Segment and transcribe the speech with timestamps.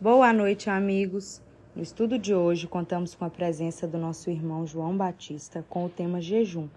[0.00, 1.40] Boa noite, amigos.
[1.74, 5.88] No estudo de hoje, contamos com a presença do nosso irmão João Batista com o
[5.88, 6.68] tema jejum,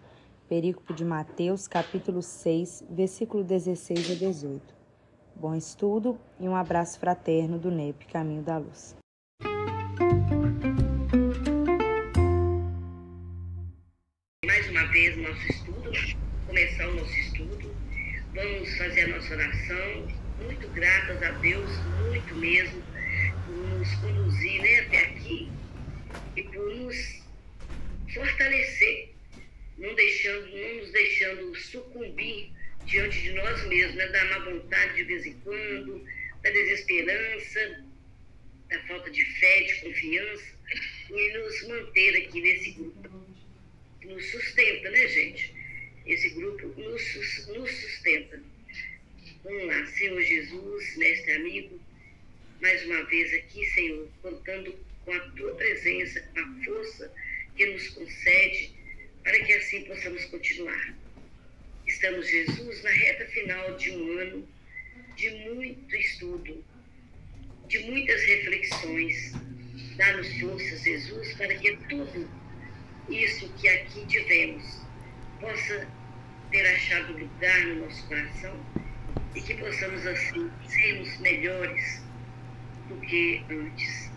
[0.48, 4.62] perícope de Mateus, capítulo 6, versículo 16 a 18.
[5.36, 8.96] Bom estudo e um abraço fraterno do NEP Caminho da Luz.
[14.46, 15.92] Mais uma vez, nosso estudo,
[16.46, 17.76] começar o nosso estudo.
[18.36, 20.08] Vamos fazer a nossa oração.
[20.46, 21.70] Muito gratas a Deus,
[22.12, 22.97] muito mesmo
[23.48, 25.50] nos conduzir né, até aqui
[26.36, 27.22] e por nos
[28.14, 29.10] fortalecer,
[29.78, 32.52] não, deixando, não nos deixando sucumbir
[32.86, 36.06] diante de nós mesmos, né, da má vontade de vez em quando,
[36.42, 37.84] da desesperança,
[38.70, 40.58] da falta de fé, de confiança,
[41.10, 43.10] e nos manter aqui nesse grupo
[44.02, 45.54] que nos sustenta, né, gente?
[46.06, 48.42] Esse grupo nos, nos sustenta.
[49.44, 51.80] Vamos lá, Senhor Jesus, mestre amigo,
[52.62, 54.76] mais uma vez aqui, Senhor, contando
[55.06, 57.14] com a tua presença, com a força
[57.56, 58.72] que nos concede,
[59.24, 60.96] para que assim possamos continuar.
[61.86, 64.48] Estamos, Jesus, na reta final de um ano
[65.16, 66.64] de muito estudo,
[67.68, 69.34] de muitas reflexões.
[69.96, 72.30] Dá-nos forças, Jesus, para que tudo
[73.10, 74.82] isso que aqui tivemos
[75.40, 75.88] possa
[76.52, 78.66] ter achado lugar no nosso coração
[79.36, 82.07] e que possamos assim sermos melhores
[82.88, 84.12] do que antes.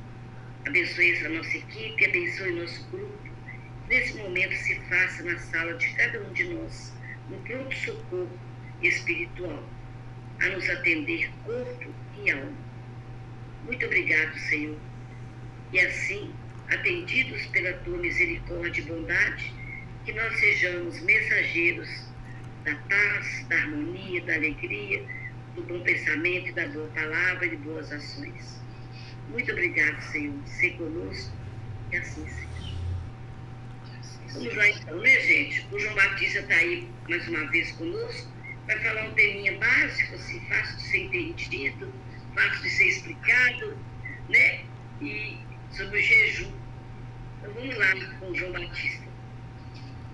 [0.66, 3.30] Abençoe essa nossa equipe, abençoe nosso grupo.
[3.88, 6.92] Nesse momento se faça na sala de cada um de nós
[7.30, 8.38] um pronto-socorro
[8.82, 9.64] espiritual,
[10.40, 12.52] a nos atender corpo e alma.
[13.64, 14.78] Muito obrigado, Senhor.
[15.72, 16.32] E assim,
[16.68, 19.54] atendidos pela tua misericórdia e bondade,
[20.04, 21.88] que nós sejamos mensageiros
[22.64, 25.04] da paz, da harmonia, da alegria,
[25.54, 28.59] do bom pensamento da boa palavra e de boas ações.
[29.30, 30.34] Muito obrigado, Senhor.
[30.46, 31.32] Ser conosco
[31.92, 32.50] e assim seja.
[34.32, 35.66] Vamos lá então, né, gente?
[35.72, 38.30] O João Batista está aí mais uma vez conosco.
[38.66, 41.92] Vai falar um teminha básico, assim, fácil de ser entendido,
[42.34, 43.78] fácil de ser explicado,
[44.28, 44.64] né?
[45.00, 45.38] E
[45.72, 46.52] sobre o jejum.
[47.38, 49.10] Então vamos lá com o João Batista.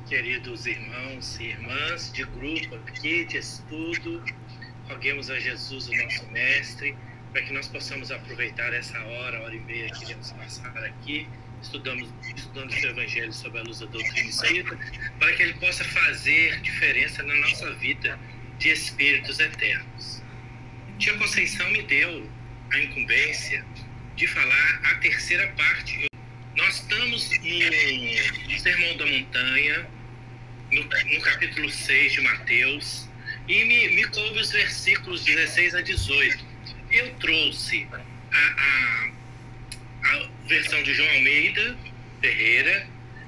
[0.08, 4.22] Queridos irmãos e irmãs de grupo aqui de estudo,
[4.88, 6.96] roguemos a Jesus, o nosso Mestre,
[7.36, 11.28] para que nós possamos aproveitar essa hora, hora e meia que iremos passar aqui,
[11.60, 14.78] estudamos, estudando o Evangelho sob a luz da doutrina espírita,
[15.18, 18.18] para que ele possa fazer diferença na nossa vida
[18.58, 20.22] de espíritos eternos.
[20.98, 22.26] Tia Conceição me deu
[22.72, 23.62] a incumbência
[24.14, 26.06] de falar a terceira parte.
[26.56, 27.30] Nós estamos
[28.48, 29.86] no Sermão da Montanha,
[30.72, 33.10] no, no capítulo 6 de Mateus,
[33.46, 36.45] e me, me coube os versículos 16 a 18
[36.96, 37.86] eu trouxe
[38.32, 39.10] a, a,
[40.04, 41.76] a versão de João Almeida
[42.20, 42.86] Ferreira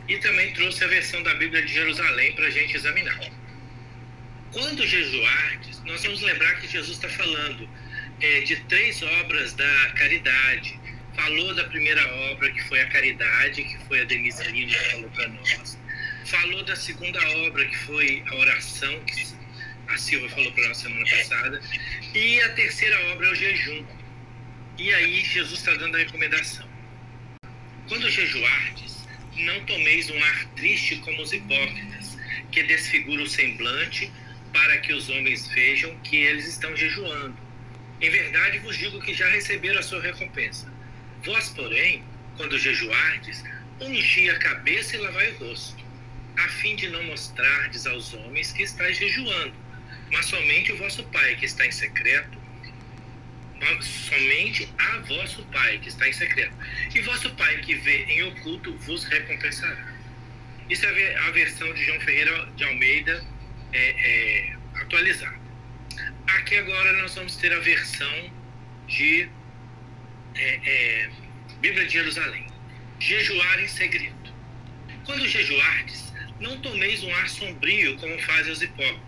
[0.09, 3.21] e também trouxe a versão da Bíblia de Jerusalém para a gente examinar.
[4.53, 7.69] Quando jejuardes, nós vamos lembrar que Jesus está falando
[8.21, 10.79] é, de três obras da caridade.
[11.15, 15.11] Falou da primeira obra, que foi a caridade, que foi a Denise Lino que falou
[15.11, 15.79] para nós.
[16.25, 19.38] Falou da segunda obra, que foi a oração, que
[19.89, 21.61] a Silva falou para nós semana passada.
[22.15, 23.87] E a terceira obra é o jejum.
[24.79, 26.69] E aí Jesus está dando a recomendação.
[27.89, 32.17] Quando jejuardes, não tomeis um ar triste como os hipócritas,
[32.53, 34.11] que desfigura o semblante
[34.53, 37.37] para que os homens vejam que eles estão jejuando.
[38.01, 40.73] Em verdade vos digo que já receberam a sua recompensa.
[41.25, 42.03] Vós, porém,
[42.37, 43.43] quando jejuardes,
[43.81, 45.85] ungi a cabeça e lavai o rosto,
[46.37, 49.55] a fim de não mostrardes aos homens que estáis jejuando,
[50.13, 52.39] mas somente o vosso Pai que está em secreto,
[53.81, 56.55] somente a vosso Pai que está em secreto.
[56.95, 59.95] E vosso Pai que vê em oculto vos recompensará.
[60.69, 63.25] Isso é a versão de João Ferreira de Almeida
[63.73, 65.39] é, é, atualizada.
[66.27, 68.31] Aqui agora nós vamos ter a versão
[68.87, 69.29] de
[70.35, 71.11] é, é
[71.61, 72.47] Bíblia de Jerusalém.
[73.01, 74.17] Jejuar em segredo.
[75.05, 79.08] Quando jejuardes, não tomeis um ar sombrio como fazem os hipócritas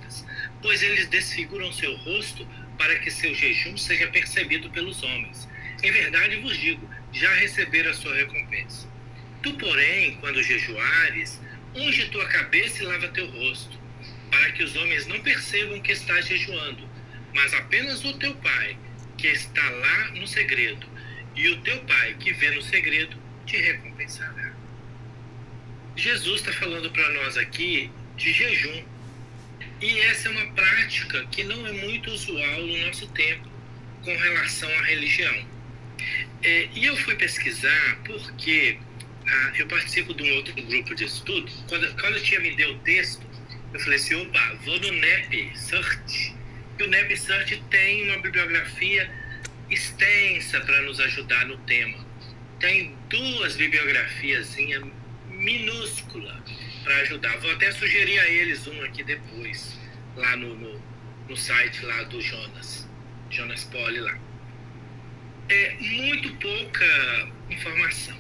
[0.63, 2.47] pois eles desfiguram seu rosto
[2.79, 5.49] para que seu jejum seja percebido pelos homens.
[5.83, 8.89] Em verdade vos digo, já receberam a sua recompensa.
[9.43, 11.41] Tu, porém, quando jejuares,
[11.75, 13.79] unge tua cabeça e lava teu rosto,
[14.31, 16.89] para que os homens não percebam que estás jejuando,
[17.35, 18.77] mas apenas o teu Pai,
[19.17, 20.87] que está lá no segredo,
[21.35, 23.17] e o teu Pai, que vê no segredo,
[23.47, 24.53] te recompensará.
[25.97, 28.85] Jesus está falando para nós aqui de jejum.
[29.81, 33.49] E essa é uma prática que não é muito usual no nosso tempo
[34.03, 35.49] com relação à religião.
[36.43, 38.79] É, e eu fui pesquisar porque
[39.27, 41.51] ah, eu participo de um outro grupo de estudo.
[41.67, 43.27] Quando, quando a tia me deu o texto,
[43.73, 46.35] eu falei assim, opa, vou no NEP Search.
[46.79, 49.11] E o NEP Search tem uma bibliografia
[49.71, 52.05] extensa para nos ajudar no tema.
[52.59, 54.57] Tem duas bibliografias
[55.29, 56.43] minúscula
[56.83, 57.37] para ajudar.
[57.39, 59.79] Vou até sugerir a eles um aqui depois,
[60.17, 60.83] lá no, no,
[61.29, 62.89] no site lá do Jonas,
[63.31, 64.19] Jonas Poli lá.
[65.49, 68.19] É muito pouca informação.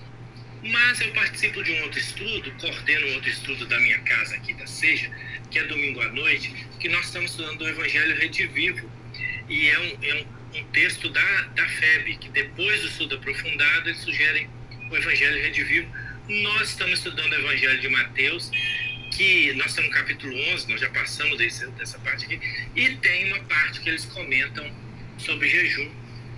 [0.62, 4.66] Mas eu participo de um outro estudo, coordeno outro estudo da minha casa aqui da
[4.66, 5.10] Seja,
[5.50, 8.90] que é domingo à noite, que nós estamos estudando o Evangelho Redivivo.
[9.48, 13.88] E é um, é um, um texto da, da FEB, que depois do estudo aprofundado,
[13.88, 14.48] eles sugerem
[14.90, 15.90] o Evangelho Redivivo.
[16.30, 18.52] Nós estamos estudando o Evangelho de Mateus,
[19.10, 22.40] que nós estamos no capítulo 11, nós já passamos desse, dessa parte aqui,
[22.76, 24.64] e tem uma parte que eles comentam
[25.18, 25.90] sobre jejum,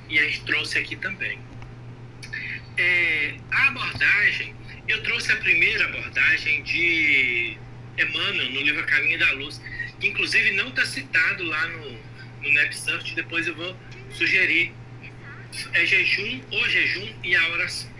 [0.09, 1.39] e a gente trouxe aqui também.
[2.79, 4.57] É, a abordagem,
[4.89, 7.59] eu trouxe a primeira abordagem de
[7.99, 9.61] Emmanuel no livro Caminho da Luz,
[10.01, 11.93] que inclusive não está citado lá no,
[12.41, 13.77] no NetSearch, depois eu vou
[14.15, 14.73] sugerir.
[15.75, 17.92] É jejum, o jejum e a oração.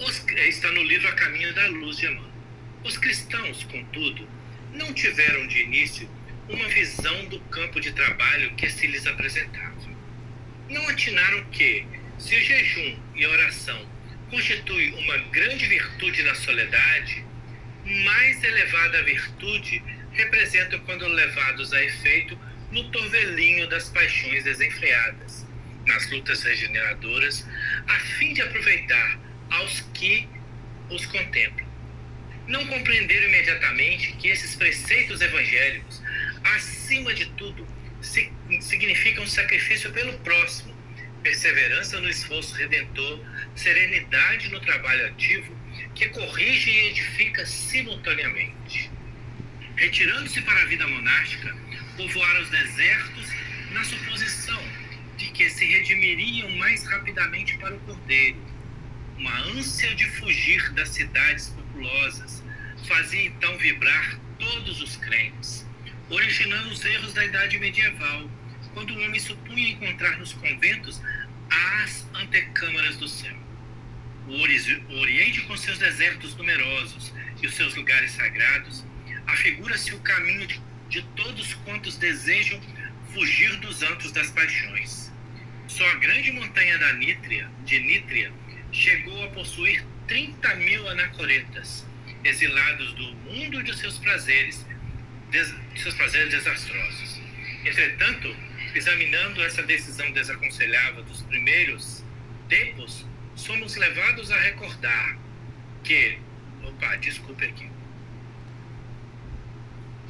[0.00, 2.32] Os, está no livro A Caminho da Luz Emmanuel.
[2.82, 4.28] Os cristãos, contudo,
[4.72, 6.10] não tiveram de início
[6.48, 9.74] uma visão do campo de trabalho que se lhes apresentava.
[10.68, 11.86] Não atinaram que,
[12.18, 13.88] se o jejum e a oração
[14.30, 17.24] constituem uma grande virtude na soledade,
[18.04, 19.80] mais elevada virtude
[20.12, 22.36] representam quando levados a efeito
[22.72, 25.46] no torvelinho das paixões desenfreadas,
[25.86, 27.46] nas lutas regeneradoras,
[27.86, 30.28] a fim de aproveitar aos que
[30.90, 31.66] os contemplam.
[32.46, 36.02] Não compreenderam imediatamente que esses preceitos evangélicos,
[36.56, 37.66] acima de tudo,
[38.60, 40.74] significam sacrifício pelo próximo,
[41.22, 43.24] perseverança no esforço redentor,
[43.56, 45.56] serenidade no trabalho ativo,
[45.94, 48.90] que corrige e edifica simultaneamente.
[49.76, 51.56] Retirando-se para a vida monástica,
[51.96, 53.28] povoaram os desertos
[53.70, 54.62] na suposição
[55.16, 58.53] de que se redimiriam mais rapidamente para o cordeiro.
[59.24, 62.44] Uma ânsia de fugir das cidades populosas
[62.86, 65.66] fazia então vibrar todos os crentes,
[66.10, 68.30] originando os erros da idade medieval
[68.74, 71.00] quando o homem supunha encontrar nos conventos
[71.80, 73.34] as antecâmaras do céu.
[74.28, 78.84] O Oriente, com seus desertos numerosos e os seus lugares sagrados,
[79.26, 80.46] afigura-se o caminho
[80.90, 82.60] de, todos quantos desejam
[83.14, 85.10] fugir dos antros das paixões.
[85.66, 88.30] Só a grande montanha da Nítria, de Nítria
[88.74, 91.86] chegou a possuir 30 mil anacoretas,
[92.24, 94.66] exilados do mundo de seus prazeres,
[95.30, 97.20] des, seus prazeres desastrosos.
[97.64, 98.36] Entretanto,
[98.74, 102.04] examinando essa decisão desaconselhável dos primeiros
[102.48, 103.06] tempos,
[103.36, 105.18] somos levados a recordar
[105.84, 106.18] que.
[106.64, 107.70] Opa, desculpe aqui.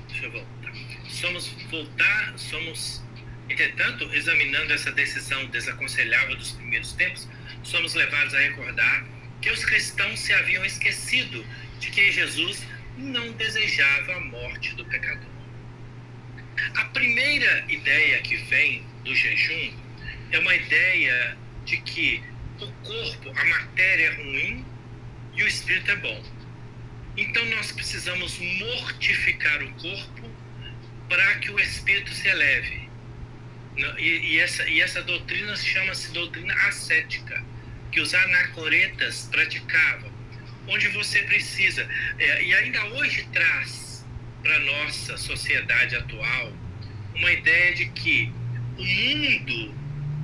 [0.08, 0.72] Deixa eu voltar.
[1.08, 3.04] Somos voltar, somos.
[3.48, 7.28] Entretanto, examinando essa decisão desaconselhável dos primeiros tempos,
[7.64, 9.06] somos levados a recordar
[9.40, 11.44] que os cristãos se haviam esquecido
[11.80, 12.62] de que Jesus
[12.96, 15.34] não desejava a morte do pecador.
[16.76, 19.74] A primeira ideia que vem do jejum
[20.30, 22.22] é uma ideia de que
[22.60, 24.64] o corpo, a matéria é ruim
[25.34, 26.24] e o espírito é bom.
[27.16, 30.30] Então nós precisamos mortificar o corpo
[31.08, 32.88] para que o espírito se eleve.
[33.76, 37.44] E, e essa, e essa doutrina chama-se doutrina ascética,
[37.94, 40.12] que os anacoretas praticavam,
[40.66, 44.04] onde você precisa, é, e ainda hoje traz
[44.42, 46.52] para nossa sociedade atual
[47.14, 48.32] uma ideia de que
[48.76, 49.74] o mundo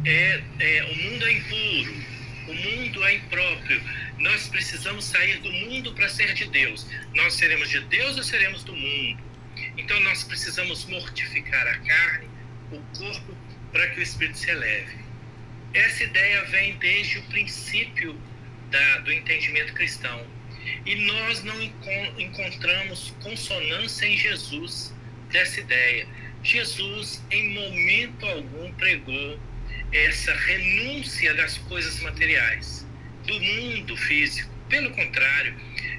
[0.05, 2.05] é, é, o mundo é impuro,
[2.49, 3.81] o mundo é impróprio.
[4.19, 6.89] Nós precisamos sair do mundo para ser de Deus.
[7.15, 9.23] Nós seremos de Deus ou seremos do mundo?
[9.77, 12.29] Então nós precisamos mortificar a carne,
[12.73, 13.37] o corpo,
[13.71, 15.10] para que o espírito se eleve.
[15.73, 18.19] Essa ideia vem desde o princípio
[18.71, 20.27] da, do entendimento cristão
[20.85, 21.63] e nós não
[22.19, 24.95] encontramos consonância em Jesus
[25.31, 26.07] dessa ideia.
[26.43, 29.39] Jesus, em momento algum, pregou
[29.93, 32.87] essa renúncia das coisas materiais,
[33.27, 34.51] do mundo físico.
[34.69, 35.55] Pelo contrário,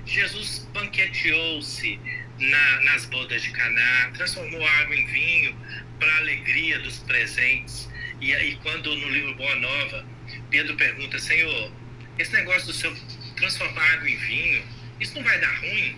[0.06, 2.00] Jesus banqueteou-se
[2.40, 5.56] na, nas bodas de Caná, transformou água em vinho
[6.00, 7.91] para a alegria dos presentes.
[8.22, 10.06] E aí, quando no livro Boa Nova,
[10.52, 11.72] Pedro pergunta: Senhor,
[12.20, 12.96] esse negócio do seu
[13.36, 14.64] transformar água em vinho,
[15.00, 15.98] isso não vai dar ruim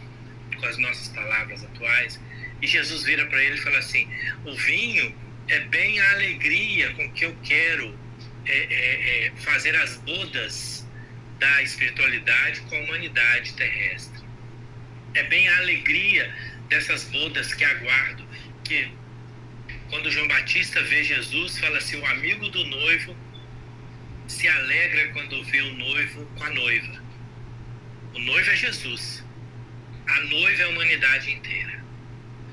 [0.57, 2.17] com as nossas palavras atuais?
[2.61, 4.07] E Jesus vira para ele e fala assim:
[4.45, 5.13] o vinho
[5.49, 7.99] é bem a alegria com que eu quero
[8.45, 10.87] é, é, é, fazer as bodas
[11.39, 14.23] da espiritualidade com a humanidade terrestre.
[15.13, 16.33] É bem a alegria
[16.69, 18.25] dessas bodas que aguardo,
[18.63, 18.89] que
[19.93, 23.15] quando João Batista vê Jesus, fala assim: o amigo do noivo
[24.27, 27.03] se alegra quando vê o noivo com a noiva.
[28.15, 29.23] O noivo é Jesus,
[30.07, 31.83] a noiva é a humanidade inteira.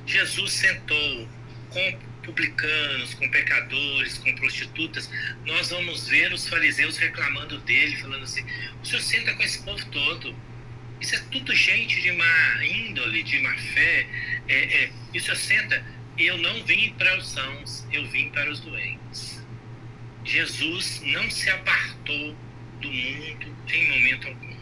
[0.04, 1.28] Jesus sentou
[1.70, 5.10] com publicanos, com pecadores, com prostitutas.
[5.46, 8.44] Nós vamos ver os fariseus reclamando dele, falando assim:
[8.82, 10.36] o senhor senta com esse povo todo.
[11.00, 14.06] Isso é tudo gente de má índole, de má fé.
[14.46, 15.99] É, é, e o senhor senta.
[16.20, 19.42] Eu não vim para os sãos, eu vim para os doentes.
[20.22, 22.36] Jesus não se apartou
[22.78, 24.56] do mundo em momento algum.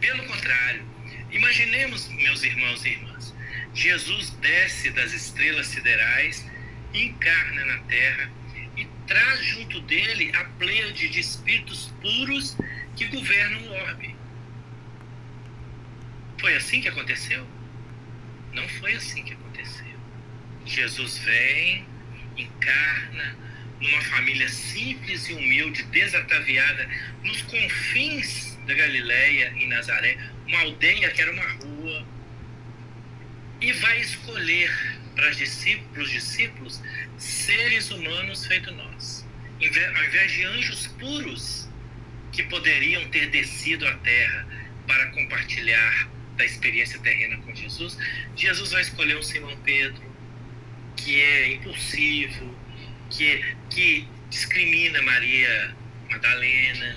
[0.00, 0.84] Pelo contrário,
[1.30, 3.34] imaginemos, meus irmãos e irmãs,
[3.72, 6.46] Jesus desce das estrelas siderais,
[6.92, 8.30] encarna na terra
[8.76, 12.54] e traz junto dele a pleiade de espíritos puros
[12.96, 14.14] que governam o orbe.
[16.38, 17.46] Foi assim que aconteceu?
[18.52, 19.41] Não foi assim que aconteceu.
[20.64, 21.86] Jesus vem,
[22.36, 23.36] encarna
[23.80, 26.88] numa família simples e humilde, desataviada,
[27.24, 30.16] nos confins da Galileia, em Nazaré,
[30.46, 32.06] uma aldeia que era uma rua,
[33.60, 34.70] e vai escolher
[35.14, 36.82] para os discípulos, discípulos
[37.18, 39.26] seres humanos feito nós.
[39.60, 41.68] Ao invés de anjos puros
[42.32, 44.46] que poderiam ter descido à terra
[44.86, 47.96] para compartilhar da experiência terrena com Jesus,
[48.34, 50.02] Jesus vai escolher um Simão Pedro,
[51.04, 52.56] que é impulsivo,
[53.10, 55.74] que, que discrimina Maria
[56.10, 56.96] Madalena,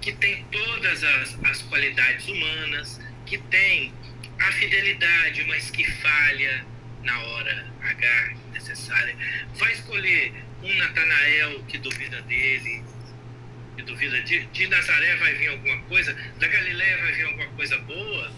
[0.00, 3.92] que tem todas as, as qualidades humanas, que tem
[4.38, 6.66] a fidelidade, mas que falha
[7.02, 9.16] na hora H necessária.
[9.54, 10.32] Vai escolher
[10.62, 12.84] um Natanael que duvida dele,
[13.76, 17.78] que duvida de, de Nazaré vai vir alguma coisa, da Galiléia vai vir alguma coisa
[17.78, 18.32] boa.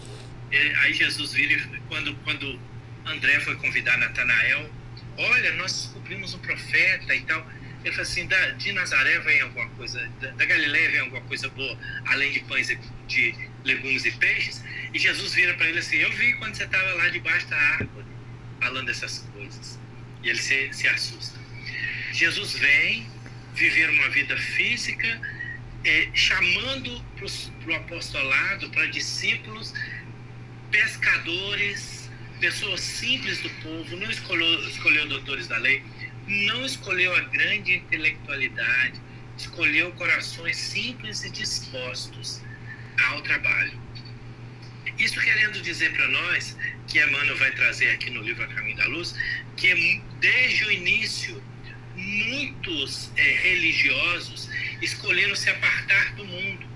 [0.51, 2.59] E, aí Jesus vira quando, quando
[3.05, 4.78] André foi convidar Natanael,
[5.19, 7.45] olha, nós descobrimos um profeta e tal.
[7.83, 11.47] Ele falou assim, da, de Nazaré vem alguma coisa, da, da Galiléia vem alguma coisa
[11.49, 12.67] boa, além de pães
[13.07, 14.63] de legumes e peixes.
[14.93, 18.05] E Jesus vira para ele assim, eu vi quando você estava lá debaixo da árvore,
[18.59, 19.79] falando essas coisas.
[20.23, 21.39] E ele se, se assusta.
[22.11, 23.07] Jesus vem
[23.53, 25.21] viver uma vida física,
[25.85, 29.73] é, chamando para o apostolado, para discípulos,
[30.71, 31.98] pescadores,
[32.39, 35.83] pessoas simples do povo, não escolheu, escolheu doutores da lei,
[36.27, 38.99] não escolheu a grande intelectualidade,
[39.37, 42.41] escolheu corações simples e dispostos
[43.09, 43.79] ao trabalho.
[44.97, 48.87] Isso querendo dizer para nós, que Emmanuel vai trazer aqui no livro A Caminho da
[48.87, 49.15] Luz,
[49.55, 51.41] que desde o início,
[51.95, 54.49] muitos é, religiosos
[54.81, 56.67] escolheram se apartar do mundo,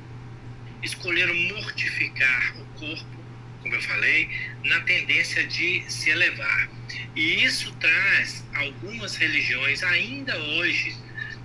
[0.84, 3.23] escolheram mortificar o corpo,
[3.63, 4.29] como eu falei,
[4.65, 6.70] na tendência de se elevar.
[7.15, 10.96] E isso traz algumas religiões, ainda hoje,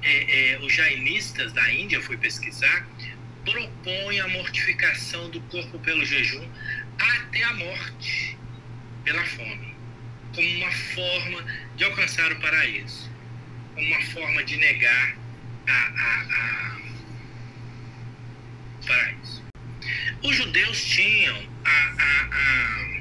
[0.02, 2.86] é, é, os jainistas da Índia, eu fui pesquisar,
[3.44, 6.46] propõem a mortificação do corpo pelo jejum
[6.98, 8.36] até a morte
[9.04, 9.74] pela fome,
[10.34, 11.44] como uma forma
[11.76, 13.10] de alcançar o paraíso,
[13.74, 15.16] como uma forma de negar
[15.68, 16.78] a, a, a
[18.82, 19.47] o paraíso.
[20.22, 23.00] Os judeus tinham a, a, a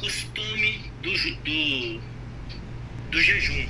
[0.00, 2.00] costume do, do,
[3.10, 3.68] do jejum,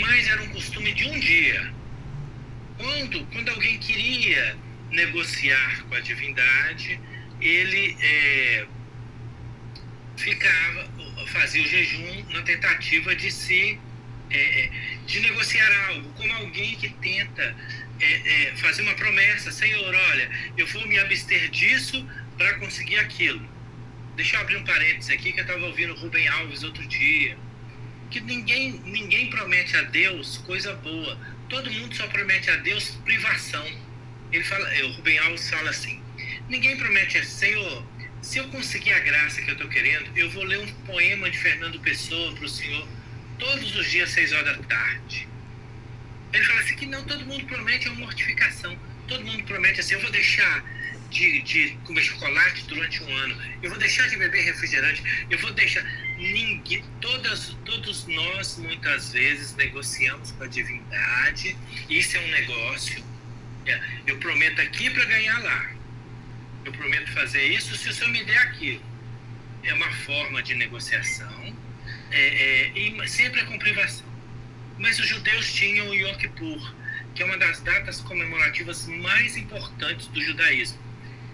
[0.00, 1.72] mas era um costume de um dia.
[2.76, 4.56] Quando, quando alguém queria
[4.90, 7.00] negociar com a divindade,
[7.40, 8.66] ele é,
[10.16, 10.88] ficava,
[11.26, 13.78] fazia o jejum na tentativa de se
[14.30, 14.70] é, é,
[15.06, 17.56] de negociar algo, como alguém que tenta
[18.00, 23.46] é, é, fazer uma promessa, Senhor, olha, eu vou me abster disso para conseguir aquilo.
[24.16, 27.36] Deixa eu abrir um parênteses aqui que eu estava ouvindo Rubem Alves outro dia.
[28.10, 31.18] Que ninguém, ninguém promete a Deus coisa boa.
[31.48, 33.66] Todo mundo só promete a Deus privação.
[34.32, 36.02] Ele fala, o Rubem Alves fala assim:
[36.48, 37.86] ninguém promete a Senhor,
[38.22, 41.38] se eu conseguir a graça que eu estou querendo, eu vou ler um poema de
[41.38, 42.86] Fernando Pessoa para o Senhor
[43.38, 45.28] todos os dias, seis horas da tarde.
[46.32, 48.78] Ele fala assim que não, todo mundo promete uma mortificação.
[49.06, 50.64] Todo mundo promete assim, eu vou deixar
[51.10, 55.52] de, de comer chocolate durante um ano, eu vou deixar de beber refrigerante, eu vou
[55.52, 55.82] deixar.
[56.18, 61.56] Ninguém, todas, todos nós muitas vezes negociamos com a divindade,
[61.88, 63.04] isso é um negócio.
[63.66, 65.70] É, eu prometo aqui para ganhar lá.
[66.64, 68.82] Eu prometo fazer isso se o senhor me der aquilo.
[69.62, 71.56] É uma forma de negociação
[72.10, 74.06] é, é, e sempre é com privação.
[74.78, 76.74] Mas os judeus tinham o Yom Kippur,
[77.14, 80.78] que é uma das datas comemorativas mais importantes do judaísmo.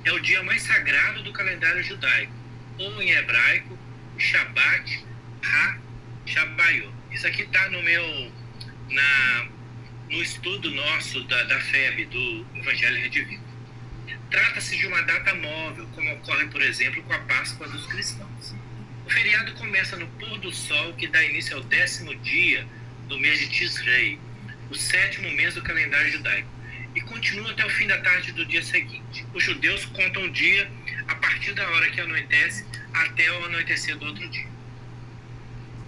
[0.05, 2.33] É o dia mais sagrado do calendário judaico,
[2.79, 3.79] ou em hebraico,
[4.19, 5.05] Shabbat
[5.43, 6.93] Ha-Shabayot.
[7.11, 8.33] Isso aqui está no meu,
[8.91, 9.47] na,
[10.11, 13.45] no estudo nosso da, da FEB, do Evangelho Redivivo.
[14.31, 18.55] Trata-se de uma data móvel, como ocorre, por exemplo, com a Páscoa dos cristãos.
[19.07, 22.67] O feriado começa no pôr do sol, que dá início ao décimo dia
[23.09, 24.19] do mês de Tisrei,
[24.71, 26.49] o sétimo mês do calendário judaico,
[26.95, 29.27] e continua até o fim da tarde do dia seguinte.
[29.35, 30.71] Os judeus contam o dia
[31.09, 34.47] a partir da hora que anoitece até o anoitecer do outro dia.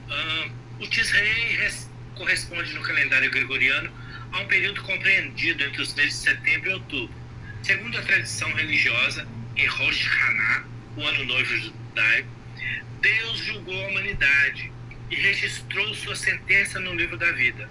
[0.09, 1.71] Uh, o Tisrei
[2.15, 3.91] corresponde no calendário gregoriano
[4.33, 7.15] a um período compreendido entre os meses de setembro e outubro.
[7.63, 10.65] Segundo a tradição religiosa, em Rosh Hashanah,
[10.97, 12.29] o ano noivo judaico,
[13.01, 14.73] Deus julgou a humanidade
[15.11, 17.69] e registrou sua sentença no livro da vida.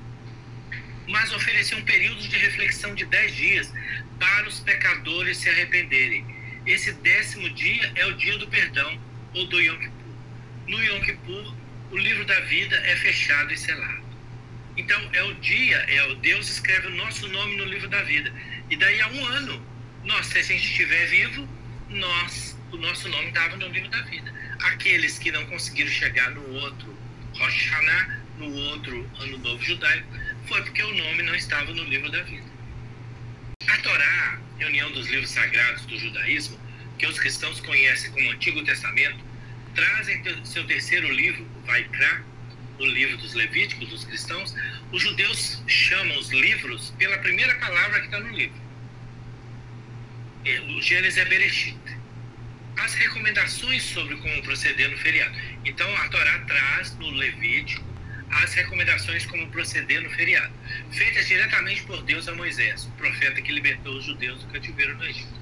[1.07, 3.71] Mas ofereceu um período de reflexão de dez dias
[4.19, 6.25] para os pecadores se arrependerem.
[6.65, 8.99] Esse décimo dia é o dia do perdão,
[9.35, 10.13] ou do Yom Kippur.
[10.67, 11.55] No Yom Kippur,
[11.91, 14.05] o livro da vida é fechado e selado.
[14.77, 18.33] Então, é o dia, é o Deus escreve o nosso nome no livro da vida.
[18.69, 19.65] E daí a um ano,
[20.03, 21.47] nós, se a gente estiver vivo,
[21.89, 24.33] nós, o nosso nome estava no livro da vida.
[24.63, 27.04] Aqueles que não conseguiram chegar no outro
[27.39, 30.07] Rosh Hashanah, no outro Ano Novo Judaico,
[30.47, 32.45] foi porque o nome não estava no livro da vida.
[33.67, 36.59] A Torá, reunião dos livros sagrados do judaísmo,
[36.97, 39.19] que os cristãos conhecem como Antigo Testamento,
[39.73, 42.23] traz em seu terceiro livro, Vaikra,
[42.79, 44.55] o livro dos Levíticos, dos cristãos,
[44.91, 48.61] os judeus chamam os livros pela primeira palavra que está no livro.
[50.45, 51.77] É, o Gênesis é Bereshit.
[52.77, 55.35] As recomendações sobre como proceder no feriado.
[55.63, 57.95] Então, a Torá traz no Levítico
[58.29, 60.53] as recomendações como proceder no feriado,
[60.91, 65.05] feitas diretamente por Deus a Moisés, o profeta que libertou os judeus do cativeiro no
[65.05, 65.39] Egito.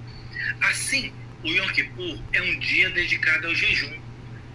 [0.62, 1.12] Assim,
[1.44, 4.00] o Yom Kippur é um dia dedicado ao jejum,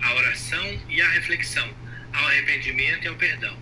[0.02, 1.68] à oração e à reflexão,
[2.12, 3.56] ao arrependimento e ao perdão.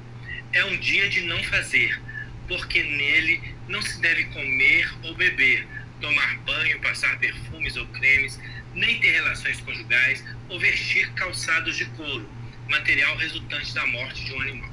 [0.53, 1.99] É um dia de não fazer,
[2.47, 5.67] porque nele não se deve comer ou beber,
[6.01, 8.39] tomar banho, passar perfumes ou cremes,
[8.77, 12.29] nem ter relações conjugais ou vestir calçados de couro,
[12.69, 14.71] material resultante da morte de um animal.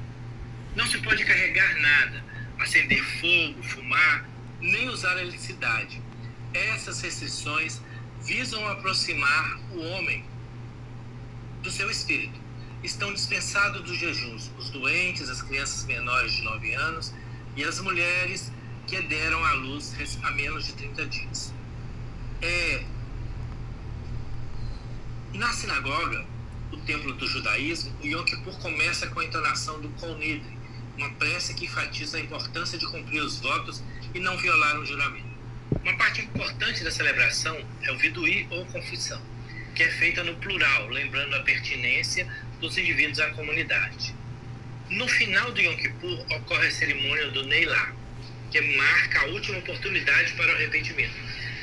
[0.76, 2.24] Não se pode carregar nada,
[2.58, 4.28] acender fogo, fumar,
[4.60, 6.00] nem usar eletricidade.
[6.52, 7.80] Essas restrições
[8.24, 10.24] visam aproximar o homem
[11.62, 12.38] do seu espírito.
[12.82, 17.14] Estão dispensados dos jejuns os doentes, as crianças menores de 9 anos
[17.56, 18.52] e as mulheres
[18.86, 21.54] que deram à luz há menos de 30 dias.
[22.42, 22.84] É,
[25.34, 26.24] na sinagoga,
[26.70, 30.56] o templo do judaísmo, o Yom Kippur começa com a entonação do Kol Nidri,
[30.96, 33.82] uma prece que enfatiza a importância de cumprir os votos
[34.14, 35.34] e não violar o juramento.
[35.82, 39.20] Uma parte importante da celebração é o viduí ou confissão,
[39.74, 42.28] que é feita no plural, lembrando a pertinência
[42.60, 44.14] dos indivíduos à comunidade.
[44.88, 47.92] No final do Yom Kippur ocorre a cerimônia do Neilá,
[48.52, 51.16] que marca a última oportunidade para o arrependimento.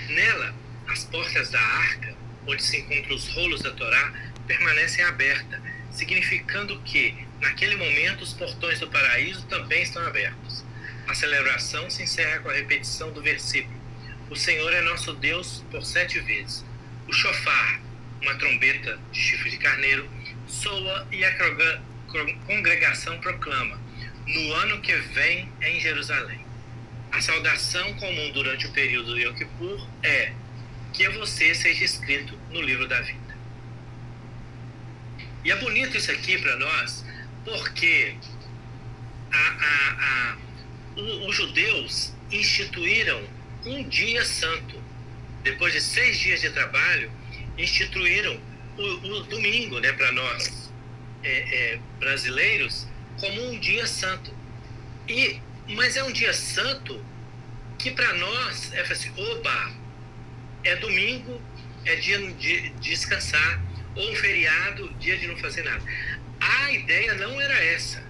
[0.10, 0.54] Nela,
[0.90, 4.14] as portas da arca, onde se encontram os rolos da Torá,
[4.48, 10.64] permanecem abertas, significando que, naquele momento, os portões do paraíso também estão abertos.
[11.08, 13.80] A celebração se encerra com a repetição do versículo:
[14.30, 16.66] O Senhor é nosso Deus por sete vezes.
[17.08, 17.82] O chofar,
[18.22, 20.10] uma trombeta de chifre de carneiro,
[20.48, 21.36] soa e a
[22.46, 23.80] congregação proclama:
[24.26, 26.46] No ano que vem em Jerusalém.
[27.12, 30.32] A saudação comum durante o período de Yom Kippur é
[30.94, 33.38] que você seja escrito no livro da vida.
[35.44, 37.06] E é bonito isso aqui para nós,
[37.44, 38.16] porque
[39.32, 40.38] a, a, a,
[41.28, 43.22] os judeus instituíram
[43.66, 44.82] um dia santo.
[45.44, 47.12] Depois de seis dias de trabalho,
[47.58, 48.40] instituíram
[48.78, 50.72] o, o domingo né, para nós
[51.24, 52.88] é, é, brasileiros
[53.20, 54.34] como um dia santo.
[55.08, 57.04] E mas é um dia santo
[57.78, 59.72] que para nós é assim, oba,
[60.64, 61.42] é domingo,
[61.86, 63.62] é dia de descansar,
[63.96, 65.84] ou um feriado, dia de não fazer nada.
[66.40, 68.04] A ideia não era essa.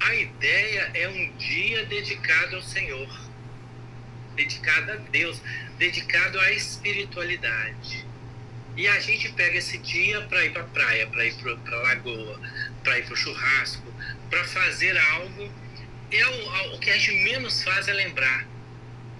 [0.00, 3.08] A ideia é um dia dedicado ao Senhor,
[4.34, 5.40] dedicado a Deus,
[5.78, 8.04] dedicado à espiritualidade.
[8.76, 11.82] E a gente pega esse dia para ir para a praia, para ir para a
[11.82, 12.40] lagoa,
[12.82, 13.94] para ir para o churrasco,
[14.28, 15.50] para fazer algo
[16.10, 18.46] é o, o que a gente menos faz é lembrar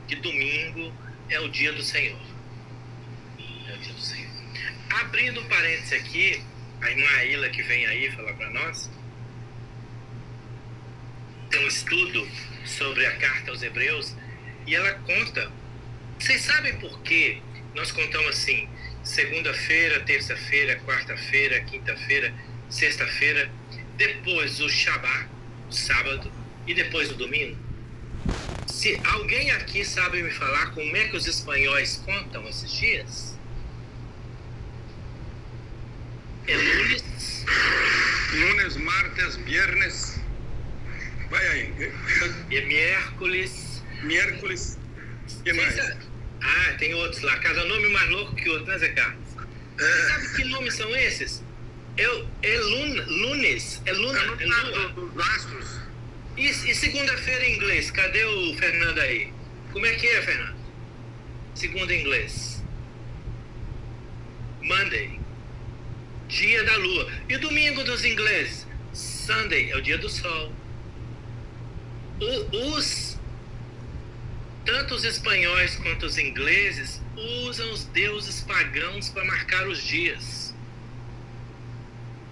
[0.06, 0.92] que domingo
[1.28, 2.33] é o dia do Senhor.
[3.74, 4.30] O dia do Senhor.
[4.88, 6.40] Abrindo um parênteses aqui,
[6.80, 8.88] a irmã Aila que vem aí falar para nós,
[11.50, 12.28] tem um estudo
[12.64, 14.14] sobre a carta aos Hebreus
[14.64, 15.50] e ela conta.
[16.18, 17.42] Vocês sabem por que
[17.74, 18.68] nós contamos assim:
[19.02, 22.32] segunda-feira, terça-feira, quarta-feira, quinta-feira,
[22.70, 23.50] sexta-feira,
[23.96, 25.28] depois o Shabat,
[25.68, 26.30] o sábado,
[26.64, 27.56] e depois o domingo?
[28.68, 33.33] Se alguém aqui sabe me falar como é que os espanhóis contam esses dias?
[36.46, 37.44] É lunes.
[38.32, 40.20] Lunes, martes, viernes.
[41.30, 41.92] Vai aí.
[42.50, 43.82] É miércoles.
[44.02, 44.78] Miércoles.
[45.42, 45.78] que mais?
[46.42, 47.38] Ah, tem outros lá.
[47.38, 49.24] Cada nome mais louco que outro, né, Zé Carlos?
[49.78, 51.42] É, Sabe que nomes são esses?
[51.96, 52.04] É,
[52.42, 53.80] é luna, lunes.
[53.86, 54.18] É luna.
[54.38, 54.88] é É lua.
[54.90, 55.80] dos astros.
[56.36, 57.90] E, e segunda-feira em inglês?
[57.90, 59.32] Cadê o Fernando aí?
[59.72, 60.56] Como é que é, Fernando?
[61.54, 62.62] Segunda em inglês.
[64.62, 65.20] Monday.
[66.34, 67.12] Dia da lua.
[67.28, 68.66] E o domingo dos ingleses?
[68.92, 70.52] Sunday é o dia do sol.
[72.20, 73.16] O- os
[74.64, 77.00] tanto os espanhóis quanto os ingleses
[77.46, 80.52] usam os deuses pagãos para marcar os dias.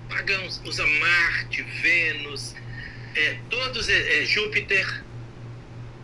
[0.08, 2.56] Pagãos usa Marte, Vênus,
[3.14, 5.04] é, todos é, é, Júpiter,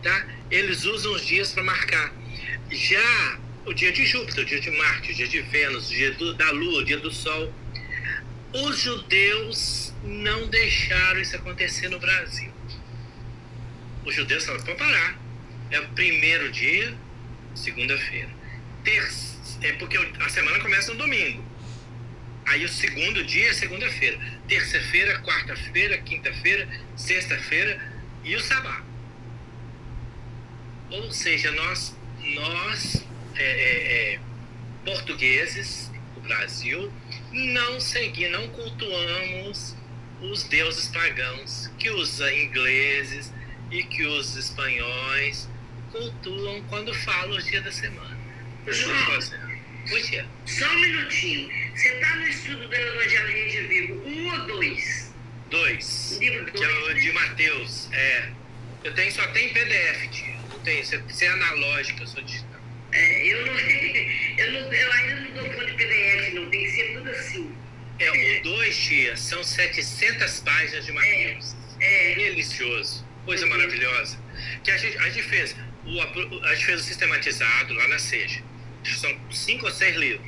[0.05, 0.27] tá?
[0.53, 2.15] Eles usam os dias para marcar.
[2.71, 6.13] Já o dia de Júpiter, o dia de Marte, o dia de Vênus, o dia
[6.13, 7.53] do- da Lua, o dia do Sol,
[8.65, 12.53] os judeus não deixaram isso acontecer no Brasil.
[14.05, 15.19] Os judeus falaram, pode parar.
[15.71, 16.95] É o primeiro dia,
[17.55, 18.31] segunda-feira.
[19.61, 21.45] É porque a semana começa no domingo.
[22.47, 24.19] Aí o segundo dia é segunda-feira.
[24.49, 26.67] Terça-feira, quarta-feira, quinta-feira,
[26.97, 27.79] sexta-feira
[28.25, 28.85] e o sábado.
[30.91, 31.95] Ou seja, nós,
[32.35, 33.05] nós
[33.37, 34.21] é, é, é,
[34.85, 36.91] portugueses do Brasil,
[37.39, 39.77] não seguimos, não cultuamos
[40.21, 43.33] os deuses pagãos que os ingleses
[43.71, 45.49] e que os espanhóis
[45.93, 48.19] cultuam quando falam os dias da semana.
[48.67, 49.19] João,
[50.03, 50.27] tia.
[50.45, 51.49] só um minutinho.
[51.75, 55.15] Você está no estudo do Evangelho Rede Vivo, um ou dois?
[55.51, 56.19] Dois.
[56.21, 57.89] Livro Que é o dois, de Mateus.
[57.93, 58.31] É.
[58.85, 60.35] Eu tenho, só tem PDF, tia.
[60.51, 60.85] Não tem.
[60.85, 62.58] Você, você é analógica, eu sou digital.
[62.93, 63.55] É, eu, não,
[64.39, 66.51] eu, não, eu ainda não dou conta de PDF, não.
[66.51, 67.55] Tem que ser tudo assim.
[68.01, 71.57] É, o dois, tia, são 700 páginas de Mateus.
[71.81, 73.07] É, Delicioso.
[73.25, 73.51] Coisa Uhum.
[73.51, 74.19] maravilhosa.
[74.65, 75.57] Que a gente, a gente fez.
[75.85, 76.01] O,
[76.45, 78.43] a gente fez o sistematizado lá na Seja.
[78.85, 80.27] São cinco ou seis livros.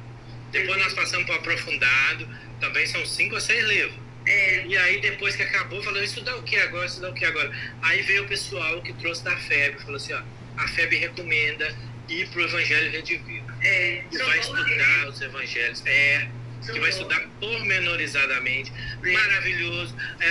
[0.51, 2.29] Depois nós passamos para o aprofundado.
[2.61, 3.94] Também são cinco ou seis livros.
[4.27, 7.51] é, E aí, depois que acabou, falou, estudar o que agora, estudar o que agora?
[7.83, 10.23] Aí veio o pessoal que trouxe da FEB, falou assim, ó,
[10.59, 11.75] a FEB recomenda
[12.11, 13.46] ir pro Evangelho Redivivo.
[13.62, 14.05] é.
[14.11, 15.83] Que vai estudar os evangelhos.
[15.87, 16.29] É,
[16.73, 18.73] que vai estudar pormenorizadamente.
[19.03, 19.96] Maravilhoso.
[20.20, 20.31] É,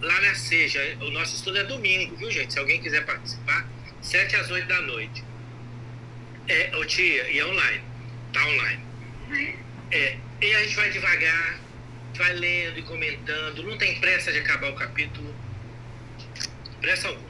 [0.00, 2.52] lá na Seja, o nosso estudo é domingo, viu, gente?
[2.52, 3.68] Se alguém quiser participar,
[4.02, 5.24] 7 às 8 da noite.
[6.48, 7.82] É, ô tia, e é online.
[8.32, 8.82] Tá online.
[9.90, 11.60] É, e a gente vai devagar,
[12.14, 13.62] vai lendo e comentando.
[13.64, 15.34] Não tem pressa de acabar o capítulo.
[16.80, 17.26] Pressa alguma.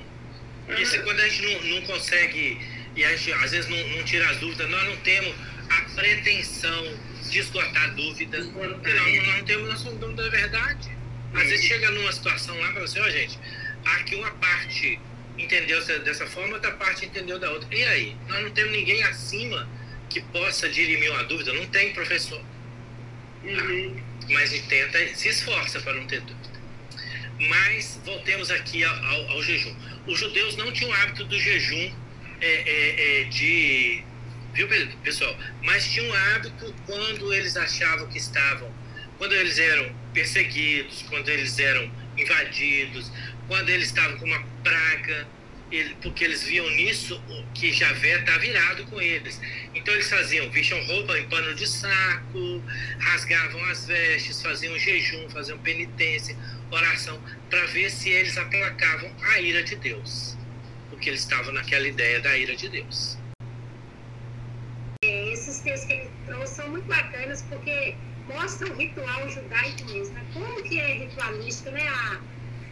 [0.79, 2.61] E se quando a gente não, não consegue,
[2.97, 5.35] e a gente às vezes não, não tira as dúvidas, nós não temos
[5.69, 6.99] a pretensão
[7.31, 8.39] de esgotar a dúvida.
[8.43, 10.91] Porque nós, não temos do dono da verdade.
[11.35, 13.39] Às vezes chega numa situação lá para você, ó gente,
[13.85, 14.99] aqui uma parte
[15.37, 17.69] entendeu dessa- forma, outra parte entendeu da outra.
[17.75, 18.17] E aí?
[18.29, 19.69] Nós não temos ninguém acima
[20.09, 22.43] que possa dirimir uma dúvida, não tem professor.
[23.45, 24.03] Uhum.
[24.31, 26.47] Mas a tenta, se esforça para não ter dúvida.
[27.39, 29.75] Mas voltemos aqui ao, ao- ao jejum.
[30.07, 31.93] Os judeus não tinham o hábito do jejum
[32.41, 34.03] é, é, é, de.
[34.55, 34.69] Viu,
[35.03, 35.37] pessoal?
[35.63, 38.73] Mas tinham o hábito quando eles achavam que estavam.
[39.19, 43.11] Quando eles eram perseguidos, quando eles eram invadidos,
[43.49, 45.27] quando eles estavam com uma praga,
[45.71, 47.23] ele- porque eles viam nisso
[47.55, 49.41] que Javé está virado com eles.
[49.75, 52.63] Então eles faziam, vestam roupa em pano de saco,
[53.01, 56.37] rasgavam as vestes, faziam jejum, faziam penitência,
[56.71, 57.21] oração,
[57.51, 60.37] para ver se eles aplacavam a ira de Deus.
[60.97, 63.19] Porque eles estavam naquela ideia da ira de Deus.
[65.05, 67.95] Esses textos que ele trouxe são muito bacanas porque
[68.27, 70.25] mostram o ritual judaico mesmo, né?
[70.33, 71.87] Como que é ritualístico, né?
[71.87, 72.19] A,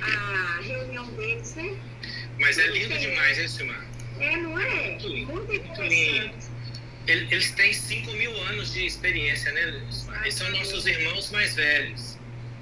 [0.01, 1.77] a reunião deles, né?
[2.41, 3.85] Mas é lindo demais, hein, Silmar?
[4.19, 4.91] É, não é?
[4.93, 5.81] Muito lindo, Muito.
[7.07, 10.23] Ele- Eles têm 5 mil anos de experiência, né, Silmar?
[10.23, 12.14] Eles são nossos irmãos mais velhos.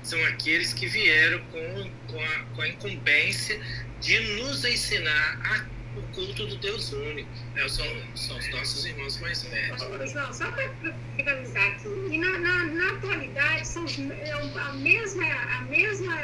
[0.03, 3.61] São aqueles que vieram com, com, a, com a incumbência
[4.01, 7.29] de nos ensinar a o culto do Deus único.
[7.57, 10.11] É, são, são os nossos irmãos mais velhos.
[10.11, 10.71] João, só para
[11.17, 16.17] finalizar aqui, e na, na, na atualidade são é a mesma, a mesma,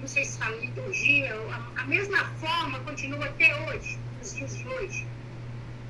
[0.00, 4.68] não sei se fala liturgia, a, a mesma forma continua até hoje, nos dias de
[4.68, 5.06] hoje.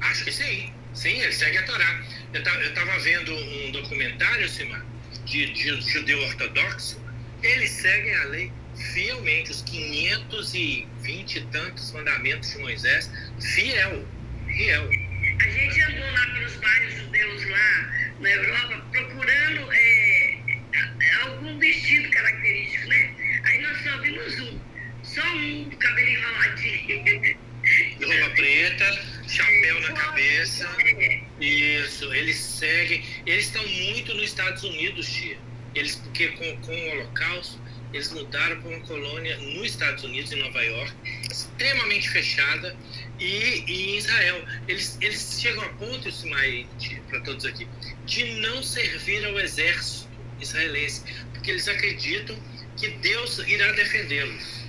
[0.01, 0.73] Acho que sim.
[0.95, 2.03] Sim, ele segue a Torá.
[2.33, 4.85] Eu estava vendo um documentário, Simar,
[5.25, 7.01] de, de judeu ortodoxo.
[7.43, 8.53] Eles seguem a lei
[8.93, 14.07] fielmente, os 520 e tantos mandamentos de Moisés, fiel,
[14.47, 14.91] fiel.
[15.41, 20.39] A gente andou lá pelos bairros judeus lá na Europa procurando é,
[21.23, 23.15] algum vestido característico, né?
[23.45, 24.61] Aí nós só vimos um,
[25.03, 27.39] só um, cabelo enroladinho.
[28.01, 30.69] Roupa preta, chapéu na cabeça.
[30.81, 33.05] É, Isso, eles seguem.
[33.27, 35.39] Eles estão muito nos Estados Unidos, tia.
[35.75, 37.61] Eles, porque com, com o Holocausto,
[37.93, 40.93] eles mudaram para uma colônia nos Estados Unidos, em Nova York,
[41.31, 42.77] extremamente fechada,
[43.19, 44.45] e, e em Israel.
[44.67, 46.67] Eles, eles chegam a ponto, Ismael,
[47.09, 47.67] para todos aqui,
[48.07, 50.09] de não servir ao exército
[50.41, 51.03] israelense,
[51.33, 52.39] porque eles acreditam
[52.77, 54.65] que Deus irá defendê-los.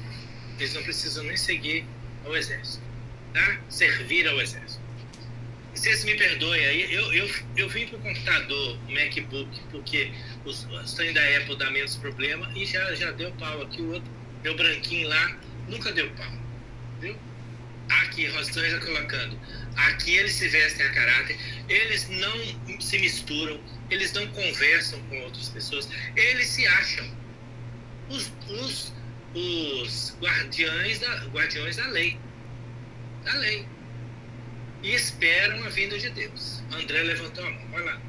[0.57, 1.85] Eles não precisam nem seguir
[2.25, 2.83] ao exército,
[3.33, 3.61] tá?
[3.69, 4.81] Servir ao exército.
[5.79, 10.11] Vocês me perdoem aí, eu, eu, eu vim para o computador, o MacBook, porque
[10.43, 13.81] os trem da Apple dá menos problema e já, já deu pau aqui.
[13.81, 14.11] O outro,
[14.43, 15.37] meu branquinho lá,
[15.69, 16.33] nunca deu pau.
[16.99, 17.15] Viu?
[17.87, 19.39] Aqui, Rosângela colocando.
[19.77, 21.37] Aqui eles se vestem a caráter,
[21.69, 23.57] eles não se misturam,
[23.89, 25.87] eles não conversam com outras pessoas,
[26.17, 27.09] eles se acham
[28.09, 28.93] os, os,
[29.33, 32.19] os guardiões, da, guardiões da lei.
[33.23, 33.65] Da lei
[34.83, 36.63] e esperam a vinda de Deus.
[36.71, 38.01] André levantou a mão, vai lá.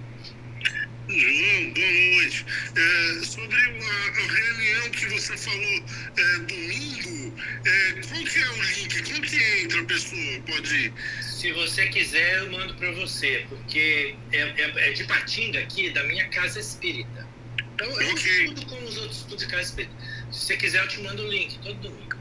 [1.09, 2.47] João, boa noite.
[2.77, 5.85] É, sobre a, a reunião que você falou
[6.17, 9.03] é, domingo, é, qual que é o link?
[9.03, 10.41] Como que entra a pessoa?
[10.47, 10.93] Pode ir?
[11.21, 16.05] Se você quiser, eu mando para você, porque é, é- é de Patinga aqui, da
[16.05, 17.27] minha casa espírita.
[17.75, 18.45] Então eu Ok.
[18.45, 19.95] estudo como os outros estudam de casa espírita.
[20.31, 22.17] Se você quiser, eu te mando o link, todo domingo.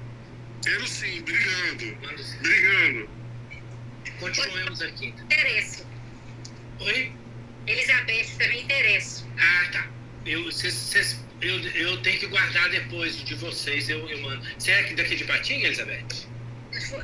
[0.63, 1.97] Quero sim, obrigado.
[2.01, 2.37] Mando sim.
[2.37, 3.18] Obrigado.
[4.19, 5.07] Continuemos aqui.
[5.07, 5.85] Interesso.
[6.79, 7.11] Oi?
[7.67, 9.27] Elizabeth também interesso.
[9.37, 9.87] Ah, tá.
[10.25, 14.45] Eu, cês- cês- eu, eu tenho que guardar depois de vocês, eu, eu mando.
[14.57, 16.05] Você é aqui daqui de Patinga, Elizabeth?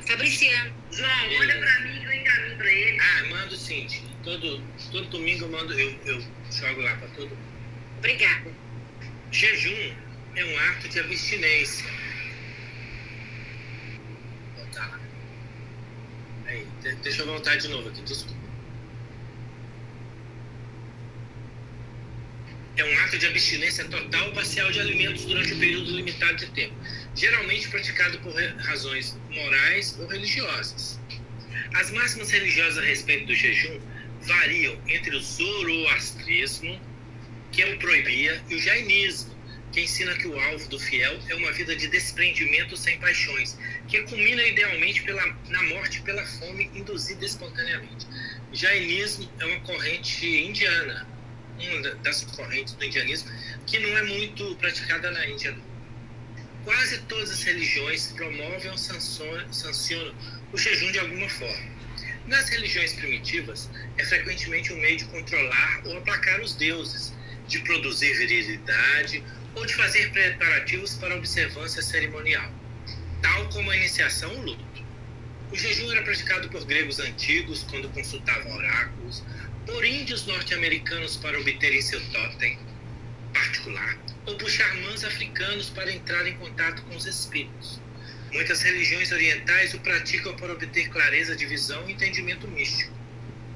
[0.07, 0.73] Fabriciano.
[0.91, 2.99] João, manda pra mim que eu encaminho pra ele.
[2.99, 3.87] Ah, mando sim.
[4.23, 7.37] Todo, todo domingo eu mando, eu, eu jogo lá para todo mundo.
[7.97, 8.51] Obrigada.
[9.31, 9.93] Jejum
[10.35, 11.85] é um ato de abstinência.
[14.55, 14.99] Vou voltar lá.
[16.55, 18.33] Aí, de- deixa eu voltar de novo aqui, desculpa.
[22.77, 26.47] É um ato de abstinência total ou parcial de alimentos durante um período limitado de
[26.51, 26.73] tempo,
[27.15, 30.99] geralmente praticado por razões morais ou religiosas.
[31.73, 33.79] As máximas religiosas a respeito do jejum
[34.21, 36.79] variam entre o zoroastrismo,
[37.51, 39.33] que o proibia, e o jainismo,
[39.75, 43.57] que ensina que o alvo do fiel é uma vida de desprendimento sem paixões,
[43.89, 48.07] que culmina idealmente pela, na morte pela fome induzida espontaneamente.
[48.53, 51.05] Jainismo é uma corrente indiana,
[51.59, 53.29] uma da- das correntes do indianismo,
[53.67, 55.53] que não é muito praticada na Índia.
[56.63, 60.15] Quase todas as religiões promovem ou sancionam
[60.53, 61.75] o jejum de alguma forma.
[62.27, 67.13] Nas religiões primitivas, é frequentemente um meio de controlar ou aplacar os deuses,
[67.49, 69.21] de produzir virilidade
[69.55, 72.51] ou de fazer preparativos para observância cerimonial,
[73.21, 74.85] tal como a iniciação ou luto.
[75.51, 79.23] O jejum era praticado por gregos antigos quando consultavam oráculos,
[79.65, 82.59] por índios norte-americanos para obterem seu totem
[83.33, 87.79] particular, ou por xamãs africanos para entrar em contato com os espíritos.
[88.33, 92.93] Muitas religiões orientais o praticam para obter clareza de visão e entendimento místico.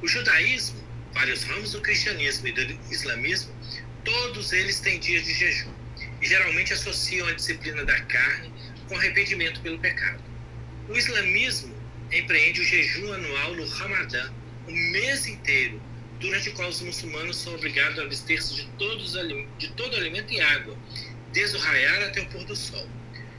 [0.01, 0.81] O judaísmo,
[1.13, 3.53] vários ramos do cristianismo e do islamismo,
[4.05, 5.78] todos eles têm dias de jejum
[6.21, 8.51] e geralmente associam a disciplina da carne
[8.87, 10.21] com arrependimento pelo pecado.
[10.87, 11.75] O islamismo
[12.11, 14.31] empreende o jejum anual no Ramadã,
[14.67, 15.81] o mês inteiro,
[16.19, 19.13] durante o qual os muçulmanos são obrigados a abster-se de, todos
[19.57, 20.75] de todo alimento e água,
[21.31, 22.87] desde o raiar até o pôr do sol.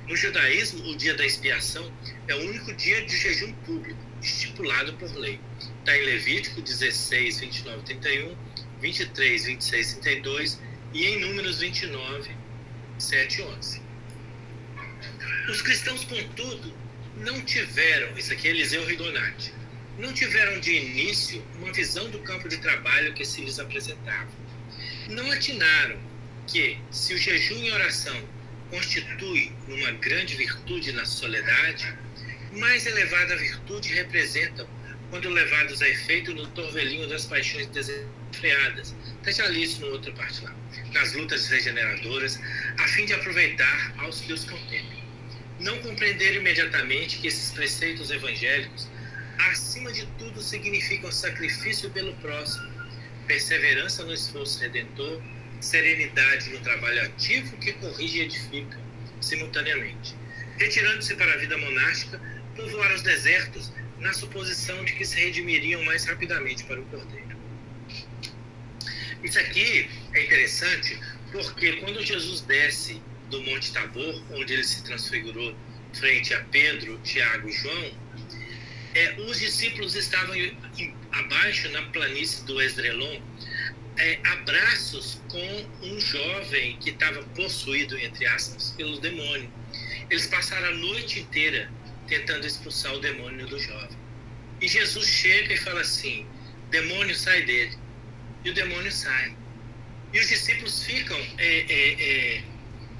[0.08, 1.92] No judaísmo, o dia da expiação
[2.26, 5.38] é o único dia de jejum público, estipulado por lei.
[5.80, 8.36] Está em Levítico 16, 29, 31,
[8.80, 10.60] 23, 26, 32
[10.94, 12.30] e em Números 29,
[13.00, 13.82] 7 e 11.
[15.48, 16.74] Os cristãos, contudo,
[17.16, 19.52] não tiveram, isso aqui é Eliseu Rigonati,
[19.98, 24.28] não tiveram de início uma visão do campo de trabalho que se lhes apresentava.
[25.08, 25.98] Não atinaram
[26.46, 28.16] que, se o jejum e oração
[28.70, 31.92] constitui uma grande virtude na soledade,
[32.52, 34.66] mais elevada virtude representam
[35.10, 38.94] quando levados a efeito no torvelinho das paixões desenfreadas.
[39.52, 40.54] Isso no parte lá.
[40.92, 42.40] Nas lutas regeneradoras,
[42.78, 45.04] a fim de aproveitar aos que os contemplem.
[45.58, 48.88] Não compreender imediatamente que esses preceitos evangélicos,
[49.50, 52.70] acima de tudo, significam sacrifício pelo próximo,
[53.26, 55.20] perseverança no esforço redentor,
[55.60, 58.78] serenidade no trabalho ativo que corrige e edifica,
[59.20, 60.14] simultaneamente.
[60.58, 62.20] Retirando-se para a vida monástica,
[62.56, 67.38] povoar os desertos na suposição de que se redimiriam mais rapidamente para o Cordeiro.
[69.22, 70.98] Isso aqui é interessante
[71.30, 75.54] porque quando Jesus desce do Monte Tabor, onde ele se transfigurou
[75.92, 77.92] frente a Pedro, Tiago e João,
[78.94, 80.34] é, os discípulos estavam
[81.12, 83.20] abaixo na planície do Esdrelon,
[83.98, 89.50] é, abraços com um jovem que estava possuído, entre aspas, pelo demônio.
[90.08, 91.70] Eles passaram a noite inteira
[92.10, 93.96] tentando expulsar o demônio do jovem.
[94.60, 96.26] E Jesus chega e fala assim:
[96.70, 97.78] demônio sai dele.
[98.44, 99.34] E o demônio sai.
[100.12, 102.44] E os discípulos ficam é, é, é,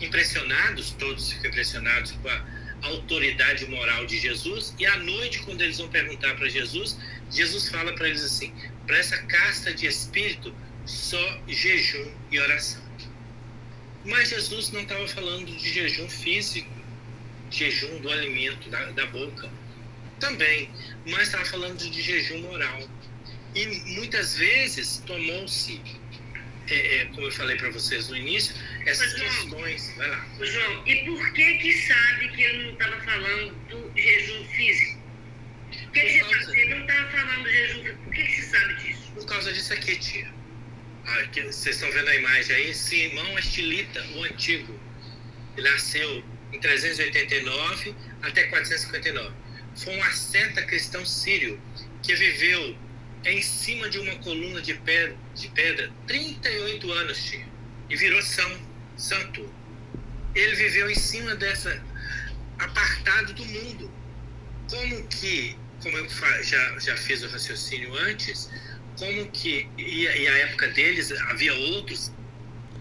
[0.00, 2.44] impressionados, todos ficam impressionados com a
[2.82, 4.74] autoridade moral de Jesus.
[4.78, 6.96] E à noite, quando eles vão perguntar para Jesus,
[7.30, 8.54] Jesus fala para eles assim:
[8.86, 10.54] para essa casta de espírito,
[10.86, 12.88] só jejum e oração.
[14.04, 16.79] Mas Jesus não estava falando de jejum físico
[17.50, 19.50] jejum do alimento, da, da boca,
[20.18, 20.70] também,
[21.06, 22.88] mas estava falando de jejum moral.
[23.54, 25.80] E muitas vezes tomou-se,
[26.68, 28.54] é, é, como eu falei para vocês no início,
[28.86, 29.92] essas questões.
[29.96, 30.28] Vai lá.
[30.40, 35.00] João, e por que que sabe que ele não estava falando do jejum físico?
[35.70, 36.56] Por que, que causa...
[36.56, 38.02] ele não estava falando do jejum físico?
[38.04, 39.12] Por que, que você sabe disso?
[39.14, 40.40] Por causa disso aqui, tia.
[41.06, 42.74] Ah, vocês estão vendo a imagem aí?
[42.74, 44.78] Simão Estilita, o antigo.
[45.56, 49.34] Ele nasceu em 389 até 459.
[49.76, 51.60] Foi um asceta cristão sírio
[52.02, 52.76] que viveu
[53.24, 57.48] em cima de uma coluna de pedra, de pedra 38 anos tinha,
[57.88, 58.50] e virou são,
[58.96, 59.52] santo.
[60.34, 61.82] Ele viveu em cima dessa,
[62.58, 63.90] apartado do mundo.
[64.68, 66.08] Como que, como eu
[66.42, 68.48] já, já fiz o raciocínio antes,
[68.96, 72.12] como que, e, e a época deles havia outros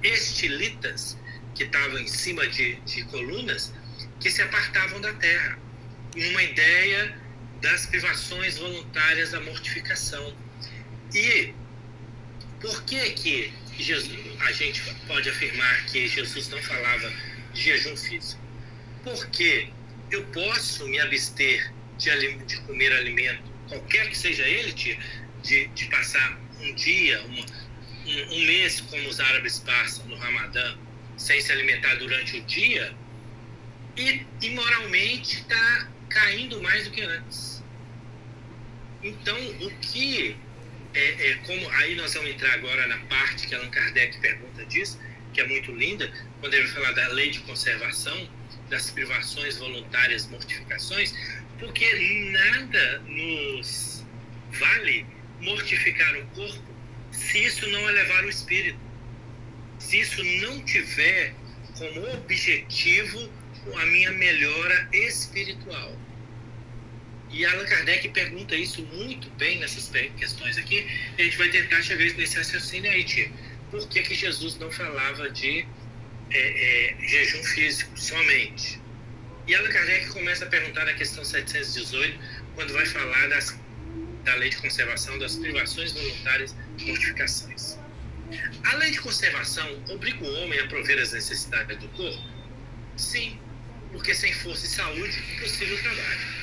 [0.03, 1.17] estilitas
[1.56, 3.74] que estavam em cima de, de colunas
[4.20, 5.58] que se apartavam da terra,
[6.16, 7.18] numa ideia
[7.62, 10.36] das privações voluntárias da mortificação.
[11.14, 11.54] E
[12.62, 17.12] por que que Jesus, a gente pode afirmar que Jesus não falava
[17.54, 18.42] de jejum físico?
[19.04, 19.70] Porque
[20.12, 24.98] eu posso me abster de, de comer alimento, qualquer que seja ele, de,
[25.44, 27.46] de, de passar um dia, uma,
[28.06, 30.78] um, um mês, como os árabes passam no Ramadã,
[31.19, 32.95] sem se alimentar durante o dia
[33.97, 37.62] e, imoralmente está caindo mais do que antes.
[39.03, 40.36] Então, o que
[40.93, 44.99] é, é, como aí nós vamos entrar agora na parte que Allan Kardec pergunta disso,
[45.34, 48.27] que é muito linda, quando ele vai falar da lei de conservação,
[48.69, 51.13] das privações voluntárias, mortificações,
[51.60, 54.05] porque nada nos
[54.51, 55.05] vale
[55.41, 56.63] mortificar o corpo
[57.12, 58.88] se isso não elevar o espírito
[59.80, 61.34] se isso não tiver
[61.78, 63.32] como objetivo
[63.76, 65.98] a minha melhora espiritual.
[67.32, 70.86] E Allan Kardec pergunta isso muito bem nessas questões aqui.
[71.18, 73.32] A gente vai tentar chegar nesse raciocínio aí, tia.
[73.70, 75.65] Por que, que Jesus não falava de
[76.32, 78.82] é, é, jejum físico somente?
[79.48, 82.20] E Allan Kardec começa a perguntar na questão 718,
[82.56, 83.60] quando vai falar das,
[84.24, 87.78] da lei de conservação das privações voluntárias mortificações.
[88.63, 92.22] A lei de conservação obriga o homem a prover as necessidades do corpo?
[92.96, 93.39] Sim,
[93.92, 96.39] porque sem força e saúde, impossível trabalho.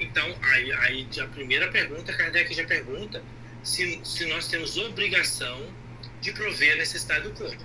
[0.00, 3.22] Então, aí, aí a primeira pergunta, Kardec já pergunta
[3.62, 5.72] se, se nós temos obrigação
[6.20, 7.64] de prover a necessidade do corpo.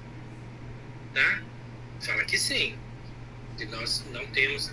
[1.14, 1.42] Tá?
[2.02, 2.78] Fala que sim,
[3.58, 4.72] que nós não temos.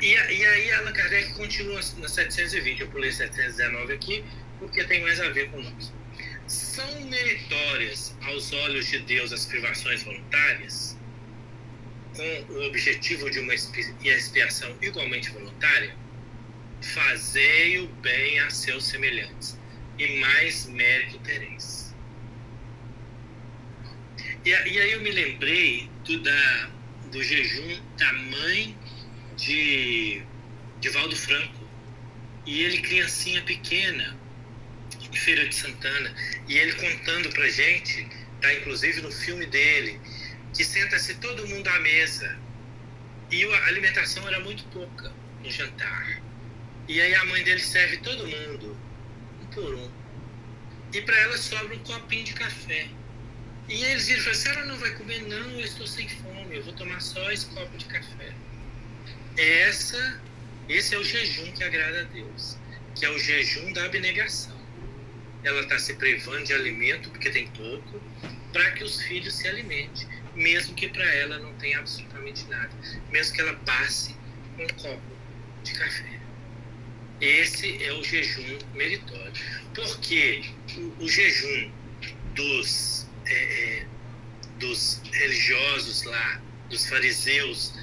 [0.00, 4.24] E, e aí Allan Kardec continua na 720, eu pulei 719 aqui,
[4.58, 5.92] porque tem mais a ver com nós.
[6.52, 10.98] São meritórias aos olhos de Deus as privações voluntárias,
[12.14, 15.96] com o objetivo de uma expiação igualmente voluntária?
[16.82, 19.58] Fazei o bem a seus semelhantes,
[19.98, 21.94] e mais mérito tereis.
[24.44, 26.70] E, e aí eu me lembrei do, da,
[27.10, 28.76] do jejum da mãe
[29.38, 30.22] de,
[30.80, 31.66] de Valdo Franco.
[32.44, 34.20] E ele, criancinha pequena,
[35.12, 36.14] em Feira de Santana,
[36.48, 38.08] e ele contando pra gente,
[38.40, 40.00] tá inclusive no filme dele,
[40.54, 42.38] que senta-se todo mundo à mesa
[43.32, 45.10] e a alimentação era muito pouca.
[45.42, 46.22] no jantar.
[46.86, 48.76] E aí a mãe dele serve todo mundo,
[49.40, 49.90] um por um.
[50.92, 52.88] E para ela sobra um copinho de café.
[53.68, 55.22] E eles viram e falaram, a senhora não vai comer?
[55.22, 58.32] Não, eu estou sem fome, eu vou tomar só esse copo de café.
[59.36, 60.20] Essa,
[60.68, 62.58] esse é o jejum que agrada a Deus,
[62.94, 64.61] que é o jejum da abnegação.
[65.44, 68.00] Ela está se privando de alimento, porque tem pouco,
[68.52, 72.70] para que os filhos se alimentem, mesmo que para ela não tenha absolutamente nada,
[73.10, 74.14] mesmo que ela passe
[74.58, 75.02] um copo
[75.64, 76.20] de café.
[77.20, 79.32] Esse é o jejum meritório.
[79.74, 80.42] Porque
[80.76, 81.70] o, o jejum
[82.34, 83.86] dos, é, é,
[84.58, 87.74] dos religiosos lá, dos fariseus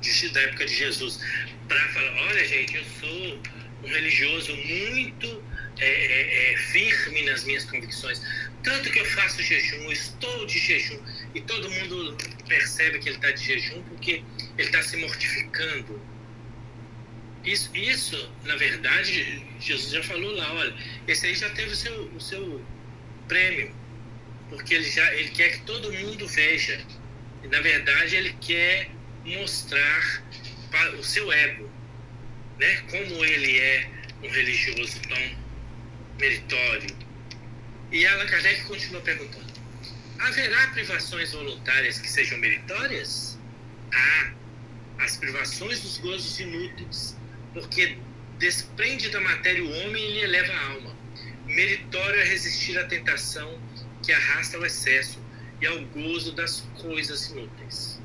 [0.00, 1.20] de, da época de Jesus,
[1.68, 3.42] para falar: olha, gente, eu sou
[3.84, 5.42] um religioso muito
[5.80, 8.20] é, é, é, firme nas minhas convicções.
[8.62, 10.98] Tanto que eu faço jejum, estou de jejum,
[11.34, 12.16] e todo mundo
[12.48, 14.22] percebe que ele está de jejum porque
[14.56, 16.00] ele está se mortificando.
[17.44, 20.74] Isso, isso, na verdade, Jesus já falou lá, olha,
[21.06, 22.64] esse aí já teve o seu, o seu
[23.28, 23.72] prêmio,
[24.50, 26.84] porque ele já ele quer que todo mundo veja.
[27.44, 28.90] E, na verdade, ele quer
[29.24, 30.22] mostrar
[30.70, 31.70] para o seu ego,
[32.58, 32.82] né?
[32.90, 33.90] Como ele é
[34.22, 35.47] um religioso tão
[36.18, 36.96] meritório.
[37.90, 39.52] E Allan Kardec continua perguntando:
[40.18, 43.38] haverá privações voluntárias que sejam meritórias?
[43.92, 44.32] Há
[44.98, 47.16] as privações dos gozos inúteis,
[47.54, 47.96] porque
[48.38, 50.96] desprende da matéria o homem e lhe eleva a alma.
[51.46, 53.58] Meritório é resistir à tentação
[54.04, 55.18] que arrasta ao excesso
[55.60, 58.00] e ao gozo das coisas inúteis.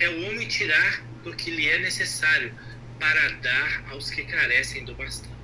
[0.00, 2.54] É o homem tirar do que lhe é necessário
[2.98, 5.37] para dar aos que carecem do bastante.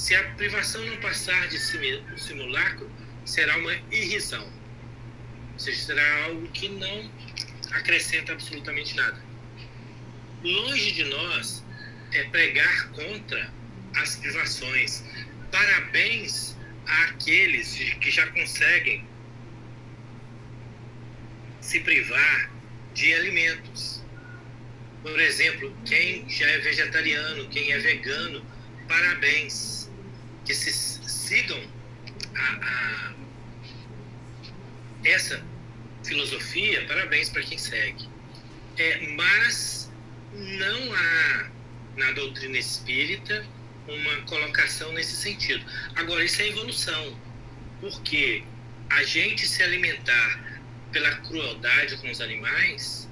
[0.00, 2.90] Se a privação não passar de simulacro,
[3.26, 4.50] será uma irrisão.
[5.52, 7.12] Ou seja, será algo que não
[7.72, 9.22] acrescenta absolutamente nada.
[10.42, 11.62] Longe de nós
[12.12, 13.52] é pregar contra
[13.96, 15.04] as privações.
[15.52, 19.06] Parabéns àqueles que já conseguem
[21.60, 22.50] se privar
[22.94, 24.02] de alimentos.
[25.02, 28.42] Por exemplo, quem já é vegetariano, quem é vegano,
[28.88, 29.79] parabéns.
[30.44, 31.62] Que se sigam
[32.34, 33.14] a, a
[35.04, 35.42] essa
[36.04, 38.08] filosofia, parabéns para quem segue.
[38.76, 39.90] É, mas
[40.32, 41.50] não há
[41.96, 43.46] na doutrina espírita
[43.88, 45.64] uma colocação nesse sentido.
[45.96, 47.18] Agora, isso é evolução,
[47.80, 48.44] porque
[48.88, 50.60] a gente se alimentar
[50.92, 53.08] pela crueldade com os animais,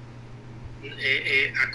[0.83, 1.67] é, é, a,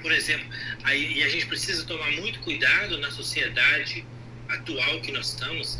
[0.00, 0.46] por exemplo,
[0.84, 4.04] aí, e a gente precisa tomar muito cuidado na sociedade
[4.56, 5.78] atual que nós estamos.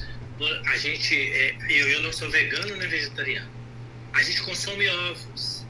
[0.66, 3.50] A gente, é, eu, eu não sou vegano nem vegetariano.
[4.12, 5.66] A gente consome ovos.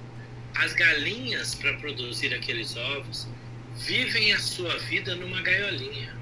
[0.55, 3.29] As galinhas, para produzir aqueles ovos,
[3.77, 6.17] vivem a sua vida numa gaiolinha.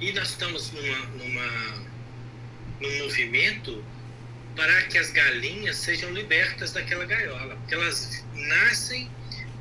[0.00, 1.86] E nós estamos numa, numa,
[2.80, 3.84] num movimento
[4.56, 7.56] para que as galinhas sejam libertas daquela gaiola.
[7.56, 9.10] Porque elas nascem,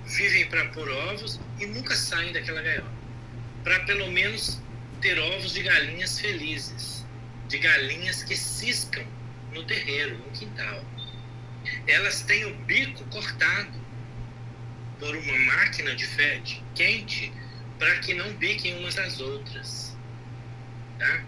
[0.05, 2.91] vivem para pôr ovos e nunca saem daquela gaiola.
[3.63, 4.61] Para pelo menos
[4.99, 7.05] ter ovos de galinhas felizes,
[7.47, 9.05] de galinhas que ciscam
[9.53, 10.83] no terreiro, no quintal.
[11.87, 13.79] Elas têm o bico cortado
[14.99, 17.31] por uma máquina de fede quente
[17.77, 19.97] para que não biquem umas às outras.
[20.97, 21.23] Tá?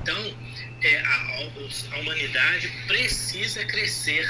[0.00, 0.36] Então,
[0.82, 4.26] é, a, a humanidade precisa crescer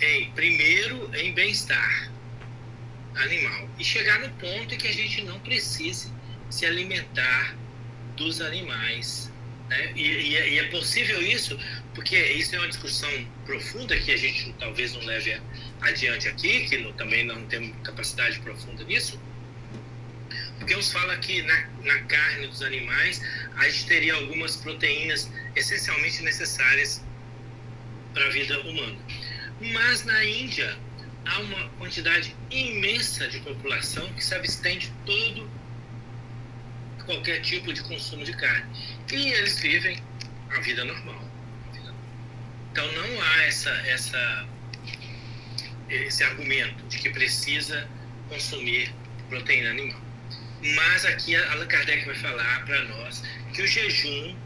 [0.00, 2.10] em, primeiro, em bem-estar
[3.16, 6.10] animal e chegar no ponto em que a gente não precise
[6.50, 7.56] se alimentar
[8.16, 9.30] dos animais.
[9.68, 9.92] Né?
[9.94, 11.58] E, e, e, é possível isso,
[11.94, 13.10] porque isso é uma discussão
[13.44, 15.40] profunda que a gente talvez não leve
[15.80, 19.20] adiante aqui, que não, também não temos capacidade profunda nisso.
[20.58, 23.22] Porque uns falam que na, na carne dos animais
[23.56, 27.02] a gente teria algumas proteínas essencialmente necessárias
[28.12, 28.98] para a vida humana.
[29.60, 30.76] Mas na Índia
[31.24, 35.48] há uma quantidade imensa de população que se abstém de todo
[37.08, 38.66] qualquer tipo de consumo de carne.
[39.10, 39.96] E eles vivem
[40.50, 41.24] a vida normal.
[42.70, 44.46] Então não há essa, essa,
[45.88, 47.88] esse argumento de que precisa
[48.28, 48.94] consumir
[49.30, 50.00] proteína animal.
[50.74, 53.22] Mas aqui Allan Kardec vai falar para nós
[53.54, 54.36] que o jejum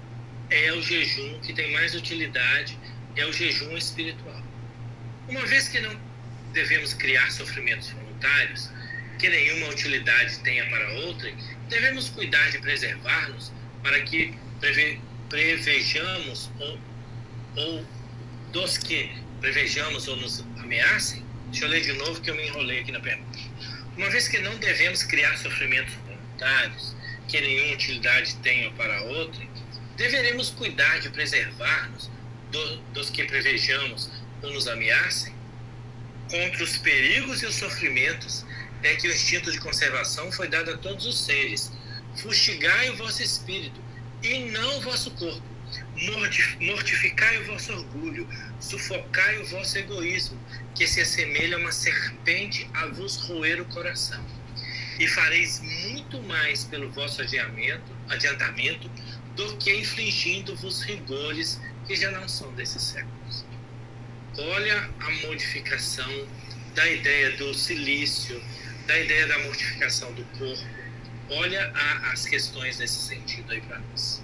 [0.51, 2.79] é o jejum que tem mais utilidade,
[3.17, 4.41] é o jejum espiritual.
[5.29, 5.99] Uma vez que não
[6.53, 8.71] devemos criar sofrimentos voluntários,
[9.19, 11.33] que nenhuma utilidade tenha para outra,
[11.69, 13.53] devemos cuidar de preservar-nos
[13.83, 16.79] para que preve, prevejamos ou,
[17.57, 17.87] ou
[18.53, 19.11] dos que
[19.41, 21.25] prevejamos ou nos ameacem.
[21.51, 23.39] Deixa eu ler de novo que eu me enrolei aqui na pergunta.
[23.97, 26.97] Uma vez que não devemos criar sofrimentos voluntários
[27.29, 29.49] que nenhuma utilidade tenham para outrem,
[29.97, 32.11] deveremos cuidar de preservar-nos
[32.51, 34.11] do, dos que prevejamos
[34.43, 35.35] ou nos ameacem?
[36.31, 38.45] Contra os perigos e os sofrimentos
[38.83, 41.71] é que o instinto de conservação foi dado a todos os seres.
[42.17, 43.81] Fustigai o vosso espírito
[44.23, 45.43] e não o vosso corpo.
[46.61, 48.29] Mortificai o vosso orgulho,
[48.61, 50.39] sufocai o vosso egoísmo,
[50.75, 54.25] que se assemelha a uma serpente a vos roer o coração.
[54.99, 58.91] E fareis muito mais pelo vosso adiamento, adiantamento
[59.37, 63.45] do que infligindo-vos rigores que já não são desses séculos.
[64.37, 66.27] Olha a modificação
[66.75, 68.43] da ideia do silício,
[68.87, 70.65] da ideia da mortificação do corpo.
[71.31, 74.23] Olha a, as questões nesse sentido aí para nós.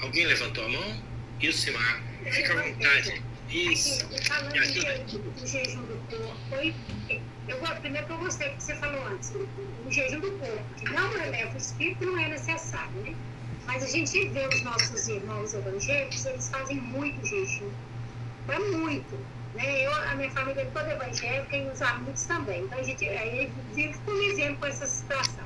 [0.00, 1.02] Alguém levantou a mão?
[1.40, 3.22] Ilcimar, fica à vontade.
[3.48, 4.08] Isso.
[4.24, 6.38] Falando do jejum do corpo,
[7.48, 9.32] eu, primeiro que eu gostei do que você falou antes,
[9.84, 13.14] o jejum do corpo, que não eleva o espírito, não é necessário, né?
[13.66, 17.70] Mas a gente vê os nossos irmãos evangélicos, eles fazem muito jejum,
[18.48, 19.18] é muito.
[19.54, 19.86] Né?
[19.86, 22.62] Eu, a minha família é toda evangélica e os amigos também.
[22.62, 25.44] Então a gente aí vive convivendo com essa situação.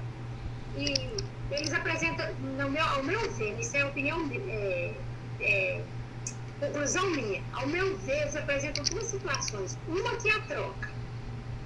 [0.76, 0.94] E
[1.50, 4.92] eles apresentam, no meu, ao meu ver, isso é opinião, é,
[5.40, 5.80] é,
[6.60, 9.78] conclusão minha, ao meu ver, eles apresentam duas situações.
[9.88, 10.90] Uma que é a troca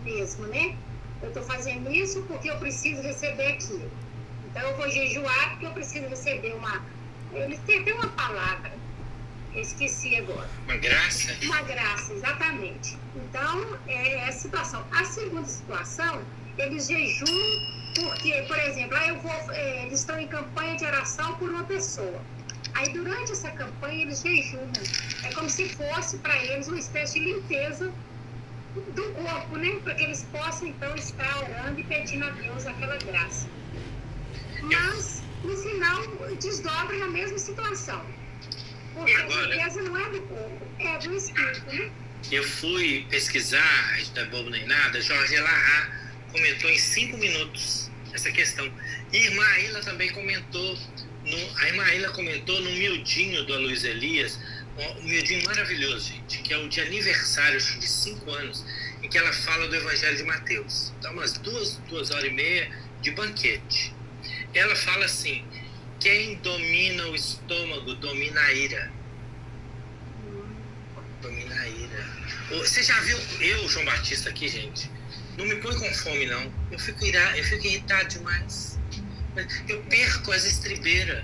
[0.05, 0.77] mesmo, né?
[1.23, 3.91] Eu estou fazendo isso porque eu preciso receber aquilo.
[4.51, 6.83] Então eu vou jejuar porque eu preciso receber uma.
[7.33, 8.73] Eles têm até uma palavra,
[9.55, 10.49] eu esqueci agora.
[10.65, 11.37] Uma graça?
[11.43, 12.97] Uma graça, exatamente.
[13.17, 14.85] Então, é, a situação.
[14.93, 16.23] A segunda situação,
[16.59, 21.51] eles jejuam porque, por exemplo, eu vou, é, eles estão em campanha de oração por
[21.51, 22.23] uma pessoa.
[22.75, 24.71] Aí durante essa campanha eles jejumam.
[25.25, 27.93] É como se fosse para eles uma espécie de limpeza
[28.95, 29.81] do corpo, né?
[29.83, 33.49] Para que eles possam então estar orando e pedindo a Deus aquela graça.
[34.63, 36.07] Mas, no final,
[36.39, 38.05] desdobra na mesma situação.
[39.01, 41.91] Porque Agora, a não é do corpo, é do espírito, né?
[42.31, 45.91] Eu fui pesquisar, não é bobo nem nada, Jorge Elahá
[46.31, 48.71] comentou em cinco minutos essa questão.
[49.11, 50.79] E irmã Aila também comentou,
[51.25, 54.39] no, a irmã Aila comentou no miudinho do Luiz Elias,
[54.99, 58.67] um miudinho maravilhoso, gente, que é o de aniversário de cinco anos,
[59.03, 60.93] em que ela fala do Evangelho de Mateus.
[61.01, 62.71] Dá umas duas, duas horas e meia
[63.01, 63.95] de banquete.
[64.53, 65.43] Ela fala assim:
[66.01, 68.91] quem domina o estômago domina a ira.
[71.21, 72.07] Domina a ira.
[72.49, 74.91] Você já viu eu, João Batista, aqui, gente?
[75.37, 76.53] Não me põe com fome, não.
[76.73, 78.81] Eu fico, ira, eu fico irritado demais.
[79.69, 81.23] Eu perco as estribeiras.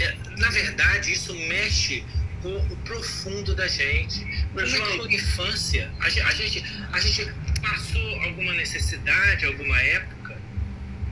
[0.00, 2.04] É, na verdade, isso mexe
[2.40, 4.24] com o profundo da gente.
[4.52, 10.38] Por exemplo, na infância, a gente, a gente passou alguma necessidade, alguma época,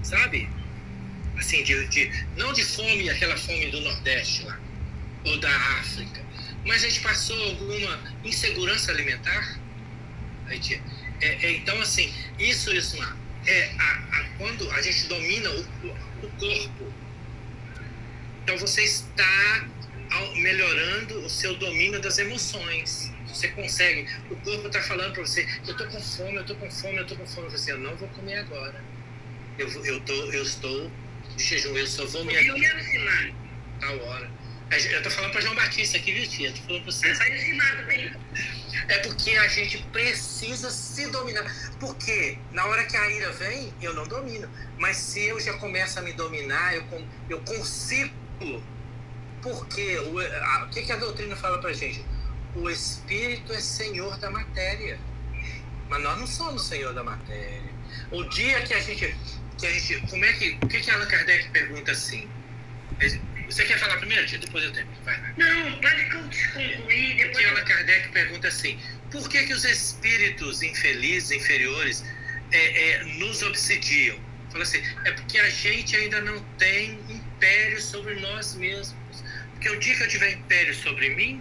[0.02, 0.48] sabe?
[1.38, 4.60] Assim, de, de, não de fome, aquela fome do Nordeste lá,
[5.24, 6.22] ou da África,
[6.64, 9.58] mas a gente passou alguma insegurança alimentar.
[10.48, 10.80] Gente,
[11.20, 12.96] é, é, então, assim, isso, isso
[13.46, 15.60] é a, a, quando a gente domina o,
[16.22, 16.92] o, corpo.
[18.42, 19.68] Então, você está
[20.36, 23.12] melhorando o seu domínio das emoções.
[23.26, 24.08] Você consegue.
[24.30, 27.02] O corpo está falando para você: eu estou com fome, eu estou com fome, eu
[27.02, 27.50] estou com fome.
[27.50, 28.84] Você, eu não vou comer agora.
[29.58, 30.90] Eu, eu, tô, eu estou
[31.36, 32.36] de jejum, eu só vou me.
[32.36, 33.34] alimentar.
[33.80, 34.30] Tal hora.
[34.70, 36.48] Eu estou falando para João Batista aqui, viu, tia?
[36.48, 37.08] Estou falando para você.
[38.88, 41.44] É porque a gente precisa se dominar.
[41.78, 44.48] Porque na hora que a ira vem, eu não domino.
[44.78, 46.84] Mas se eu já começo a me dominar, eu,
[47.28, 48.14] eu consigo.
[49.42, 52.02] Porque o, a, o que, que a doutrina fala pra gente?
[52.54, 54.98] O espírito é senhor da matéria.
[55.90, 57.72] Mas nós não somos senhor da matéria.
[58.10, 59.14] O dia que a gente.
[59.62, 60.58] Que a gente como é que.
[60.60, 62.28] O que, que Allan Kardec pergunta assim?
[63.46, 64.38] Você quer falar primeiro, tia?
[64.38, 64.96] Depois eu termino.
[65.04, 65.34] Vai, vai.
[65.36, 67.14] Não, pode concluir.
[67.14, 68.76] Depois Porque Allan Kardec pergunta assim:
[69.12, 72.04] por que, que os espíritos infelizes, inferiores,
[72.50, 74.18] é, é, nos obsidiam?
[74.50, 78.96] Fala assim: é porque a gente ainda não tem império sobre nós mesmos.
[79.52, 81.40] Porque o dia que eu tiver império sobre mim,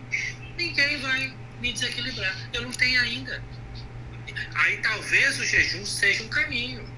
[0.59, 2.37] ninguém vai me desequilibrar.
[2.53, 3.43] Eu não tenho ainda.
[4.53, 6.90] Aí talvez o jejum seja um caminho.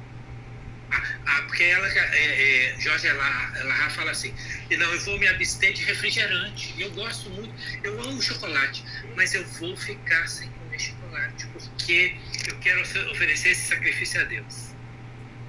[1.25, 4.33] Ah, porque ela, é, é, Jorge ela fala assim,
[4.77, 6.73] não, eu vou me abster de refrigerante.
[6.77, 8.83] Eu gosto muito, eu amo chocolate,
[9.15, 12.15] mas eu vou ficar sem comer chocolate, porque
[12.47, 12.81] eu quero
[13.11, 14.73] oferecer esse sacrifício a Deus.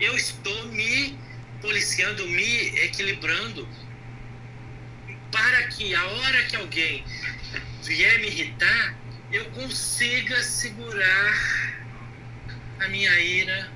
[0.00, 1.18] Eu estou me
[1.60, 3.68] policiando, me equilibrando,
[5.30, 7.04] para que a hora que alguém
[7.82, 8.94] vier me irritar,
[9.32, 11.74] eu consiga segurar
[12.80, 13.72] a minha ira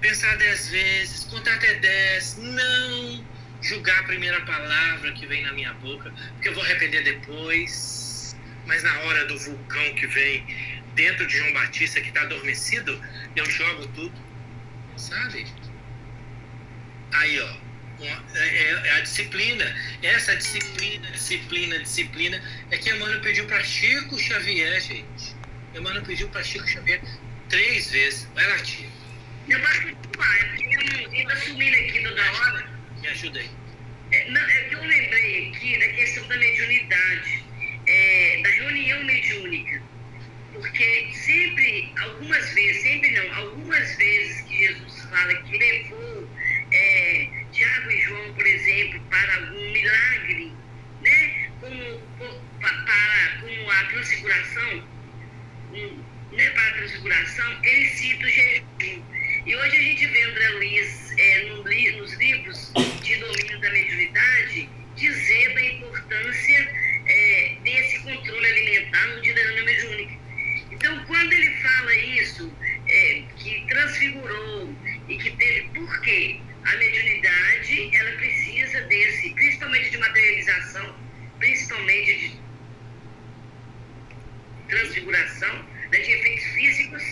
[0.00, 3.24] pensar dez vezes, contar até dez, não
[3.62, 8.36] julgar a primeira palavra que vem na minha boca, porque eu vou arrepender depois.
[8.66, 10.46] Mas na hora do vulcão que vem
[10.94, 13.02] dentro de João Batista que está adormecido,
[13.34, 14.14] eu jogo tudo,
[14.96, 15.46] sabe?
[17.12, 17.56] Aí, ó,
[18.00, 19.64] é, é, é a disciplina.
[20.02, 25.34] Essa disciplina, disciplina, disciplina é que Emmanuel pediu para Chico Xavier, gente.
[25.74, 27.00] Emmanuel pediu para Chico Xavier
[27.48, 28.28] três vezes.
[28.34, 28.97] Vai lá, Chico.
[29.48, 29.94] Eu é
[31.10, 32.68] eu estou sumindo aqui toda hora.
[33.00, 33.50] Me ajuda aí.
[34.12, 37.44] É, não, é que eu lembrei aqui da questão da mediunidade,
[37.86, 39.82] é, da reunião mediúnica.
[40.52, 46.28] Porque sempre, algumas vezes, sempre não, algumas vezes que Jesus fala que levou
[46.70, 50.52] é, Tiago e João, por exemplo, para algum milagre,
[51.00, 51.50] né?
[51.60, 52.00] como,
[52.60, 54.88] para, como a transfiguração,
[55.72, 56.04] um,
[56.36, 56.50] né?
[56.50, 59.17] para a transfiguração, ele cita o jejum.
[59.48, 62.70] E hoje a gente vê André Luiz é, no, nos livros
[63.02, 66.74] de domínio da mediunidade dizer da importância
[67.06, 70.18] é, desse controle alimentar no reunião mediúnica.
[70.70, 72.54] Então, quando ele fala isso,
[72.88, 74.76] é, que transfigurou
[75.08, 76.40] e que teve por quê?
[76.66, 80.94] A mediunidade, ela precisa desse, principalmente de materialização,
[81.38, 82.40] principalmente de
[84.68, 87.02] transfiguração, né, de efeitos físicos,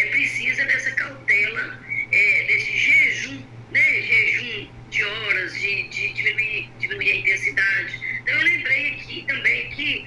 [0.00, 1.80] é precisa dessa cautela,
[2.12, 8.00] é, desse jejum, né, jejum de horas, de, de diminuir, diminuir a intensidade.
[8.22, 10.04] Então eu lembrei aqui também que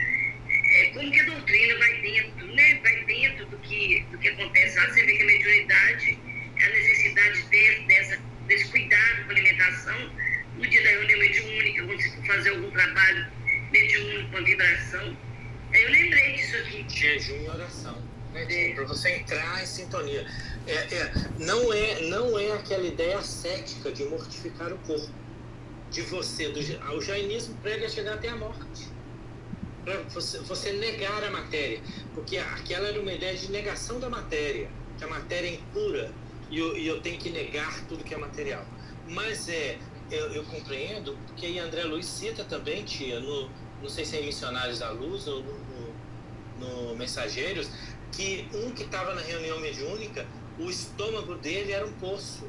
[0.76, 4.80] é, como que a doutrina vai dentro, né, vai dentro do que, do que acontece
[4.80, 6.20] você vê que a mediunidade,
[6.62, 10.12] a necessidade de, dessa desse cuidado com a alimentação,
[10.58, 13.28] no dia da reunião mediúnica, quando você for fazer algum trabalho
[13.72, 15.18] mediúnico com a vibração.
[15.74, 16.86] Aí eu lembrei disso aqui.
[16.88, 18.14] Jejum e oração.
[18.34, 18.74] Né, é.
[18.74, 19.66] Para você entrar em
[20.68, 25.10] É, é, não, é, não é aquela ideia cética de mortificar o corpo.
[25.92, 26.60] De você, do,
[26.96, 28.88] o jainismo prega chegar até a morte.
[29.84, 31.82] Para você, você negar a matéria.
[32.14, 34.70] Porque aquela era uma ideia de negação da matéria.
[34.98, 36.12] Que a matéria é impura
[36.50, 38.64] e eu, e eu tenho que negar tudo que é material.
[39.08, 39.78] Mas é,
[40.12, 43.50] eu, eu compreendo, porque aí André Luiz cita também, tia, no,
[43.82, 45.54] não sei se é em Missionários da Luz ou no,
[46.60, 47.70] no, no Mensageiros,
[48.14, 50.26] que um que estava na reunião mediúnica,
[50.60, 52.48] o estômago dele era um poço,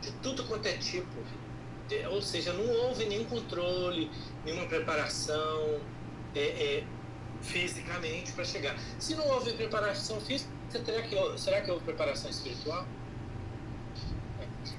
[0.00, 1.22] de tudo quanto é tipo.
[1.88, 4.10] De, ou seja, não houve nenhum controle,
[4.44, 5.80] nenhuma preparação
[6.34, 6.84] é, é,
[7.40, 8.76] fisicamente para chegar.
[8.98, 12.86] Se não houve preparação física, Será que, será que houve preparação espiritual?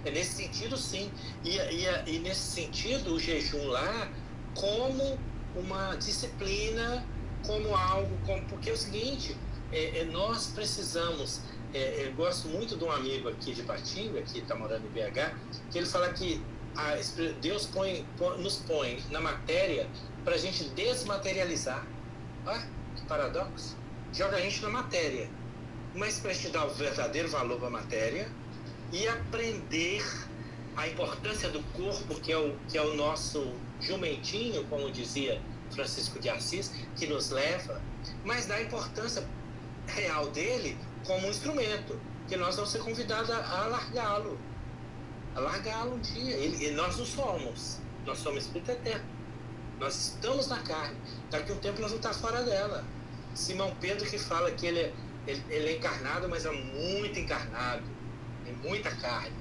[0.04, 1.12] É nesse sentido, sim.
[1.44, 4.10] E, e, e nesse sentido, o jejum lá,
[4.56, 5.20] como
[5.56, 7.06] uma disciplina,
[7.46, 9.38] como algo, como, porque é o seguinte,
[9.74, 11.42] é, é, nós precisamos.
[11.74, 15.36] É, eu gosto muito de um amigo aqui de Patinga, que está morando em BH,
[15.72, 16.40] que ele fala que
[16.76, 16.96] a,
[17.42, 19.88] Deus põe, põe, nos põe na matéria
[20.24, 21.86] para a gente desmaterializar.
[22.46, 22.64] Ah,
[22.96, 23.76] que paradoxo!
[24.14, 25.28] Joga a gente na matéria
[25.96, 28.28] mas para te dar o verdadeiro valor para a matéria
[28.92, 30.04] e aprender
[30.76, 35.40] a importância do corpo, que é o, que é o nosso jumentinho, como dizia
[35.72, 37.82] Francisco de Assis, que nos leva,
[38.26, 39.24] mas dá a importância
[39.88, 44.40] real dele como um instrumento, que nós vamos ser convidados a, largá-lo,
[45.36, 46.36] a largá-lo um dia.
[46.36, 49.06] Ele, nós não somos, nós somos espírito eterno.
[49.80, 50.96] Nós estamos na carne.
[51.30, 52.86] Daqui a um tempo nós vamos estar fora dela.
[53.34, 54.94] Simão Pedro que fala que ele é
[55.26, 57.84] ele, ele é encarnado, mas é muito encarnado.
[58.44, 59.36] Tem muita carne.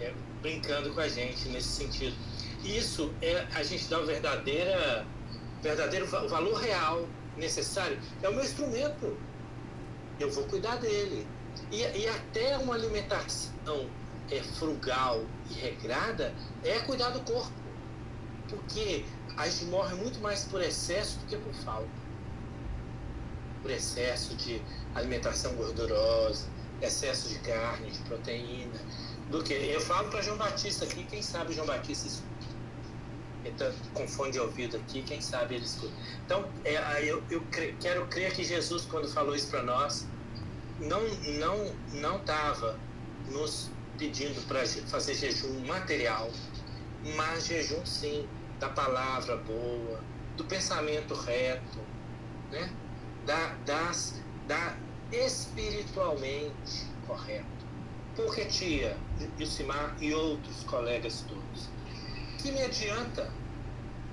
[0.00, 2.16] É, brincando com a gente nesse sentido.
[2.62, 7.06] Isso é a gente dá o verdadeiro valor real
[7.36, 7.98] necessário.
[8.22, 9.16] É o meu instrumento.
[10.18, 11.26] Eu vou cuidar dele.
[11.70, 13.88] E, e até uma alimentação
[14.30, 17.52] é, frugal e regrada é cuidar do corpo.
[18.48, 19.04] Porque
[19.36, 21.88] a gente morre muito mais por excesso do que por falta.
[23.62, 24.60] Por excesso de
[24.94, 26.46] alimentação gordurosa,
[26.80, 28.80] excesso de carne, de proteína,
[29.30, 29.54] do que.
[29.54, 32.22] Eu falo para João Batista aqui, quem sabe João Batista.
[33.44, 35.92] Ele tá com fone de ouvido aqui, quem sabe ele escuta.
[36.24, 40.06] Então, é, eu, eu cre, quero crer que Jesus, quando falou isso para nós,
[40.80, 41.02] não
[41.38, 42.78] não não estava
[43.30, 46.30] nos pedindo para fazer jejum material,
[47.16, 48.26] mas jejum sim
[48.58, 50.00] da palavra boa,
[50.36, 51.78] do pensamento reto,
[52.50, 52.72] né?
[53.26, 54.76] da, das, da
[55.12, 57.44] espiritualmente correto.
[58.16, 58.96] Porque, tia,
[59.38, 61.68] Yusimar e outros colegas todos,
[62.44, 63.32] que me adianta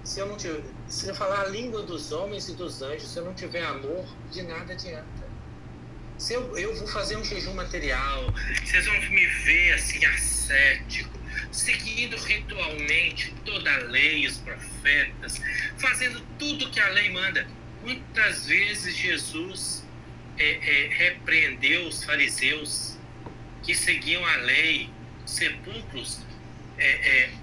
[0.06, 3.20] se eu não tiver, se eu falar a língua dos homens e dos anjos, se
[3.20, 5.30] eu não tiver amor, de nada adianta.
[6.18, 11.20] Se eu, eu vou fazer um jejum material, vocês vão me ver assim, ascético,
[11.52, 15.42] seguindo ritualmente toda a lei, os profetas,
[15.78, 17.46] fazendo tudo que a lei manda.
[17.84, 19.84] Muitas vezes Jesus
[20.38, 22.98] é, é, repreendeu os fariseus
[23.62, 24.90] que seguiam a lei,
[25.26, 26.22] sepulcros
[26.78, 27.41] é, é,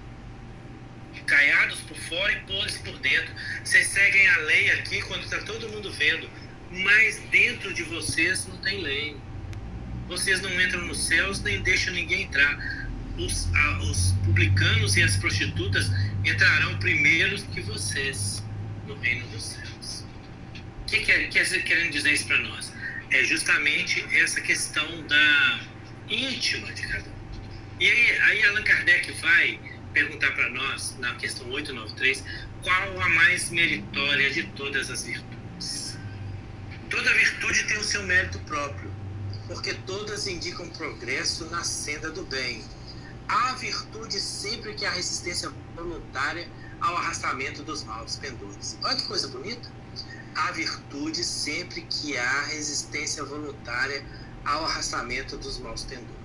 [1.29, 3.33] caiados por fora e podres por dentro.
[3.63, 6.29] Vocês seguem a lei aqui quando está todo mundo vendo,
[6.71, 9.15] mas dentro de vocês não tem lei.
[10.07, 12.89] Vocês não entram nos céus nem deixam ninguém entrar.
[13.17, 15.91] Os, a, os publicanos e as prostitutas
[16.25, 18.43] entrarão primeiro que vocês
[18.87, 20.05] no reino dos céus.
[20.81, 22.73] O que quer, quer querendo dizer isso para nós?
[23.11, 25.59] É justamente essa questão da
[26.09, 27.19] íntima de cada um.
[27.79, 29.59] E aí, aí Allan Kardec vai
[29.93, 32.23] perguntar para nós, na questão 893,
[32.63, 35.97] qual a mais meritória de todas as virtudes.
[36.89, 38.91] Toda virtude tem o seu mérito próprio,
[39.47, 42.63] porque todas indicam progresso na senda do bem.
[43.27, 46.47] Há virtude sempre que há resistência voluntária
[46.81, 48.77] ao arrastamento dos maus pendores.
[48.83, 49.71] Olha que coisa bonita!
[50.35, 54.03] Há virtude sempre que há resistência voluntária
[54.45, 56.18] ao arrastamento dos maus pendores.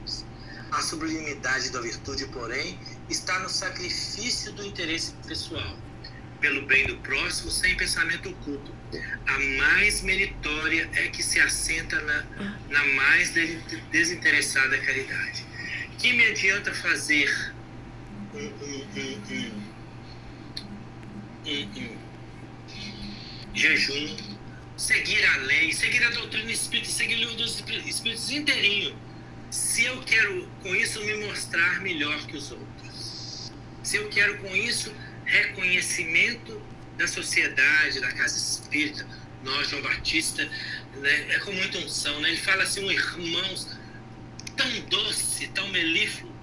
[0.75, 2.77] A sublimidade da virtude, porém,
[3.09, 5.79] está no sacrifício do interesse pessoal,
[6.41, 8.75] pelo bem do próximo, sem pensamento oculto.
[9.29, 12.27] A mais meritória é que se assenta na,
[12.71, 13.33] na mais
[13.93, 15.47] desinteressada caridade.
[15.97, 17.55] Que me adianta fazer
[18.35, 18.85] um, um,
[21.47, 21.99] um, um
[23.55, 24.17] jejum,
[24.77, 29.04] seguir a lei, seguir a doutrina espírita, seguir o livro dos espíritos inteirinho,
[29.55, 33.53] se eu quero com isso me mostrar melhor que os outros,
[33.85, 34.93] se eu quero com isso
[35.25, 36.61] reconhecimento
[36.99, 39.07] da sociedade, da casa espírita,
[39.45, 40.45] nós, João Batista,
[40.97, 42.31] né, é com muita unção, né?
[42.31, 43.55] ele fala assim, um irmão
[44.57, 46.35] tão doce, tão melífluo,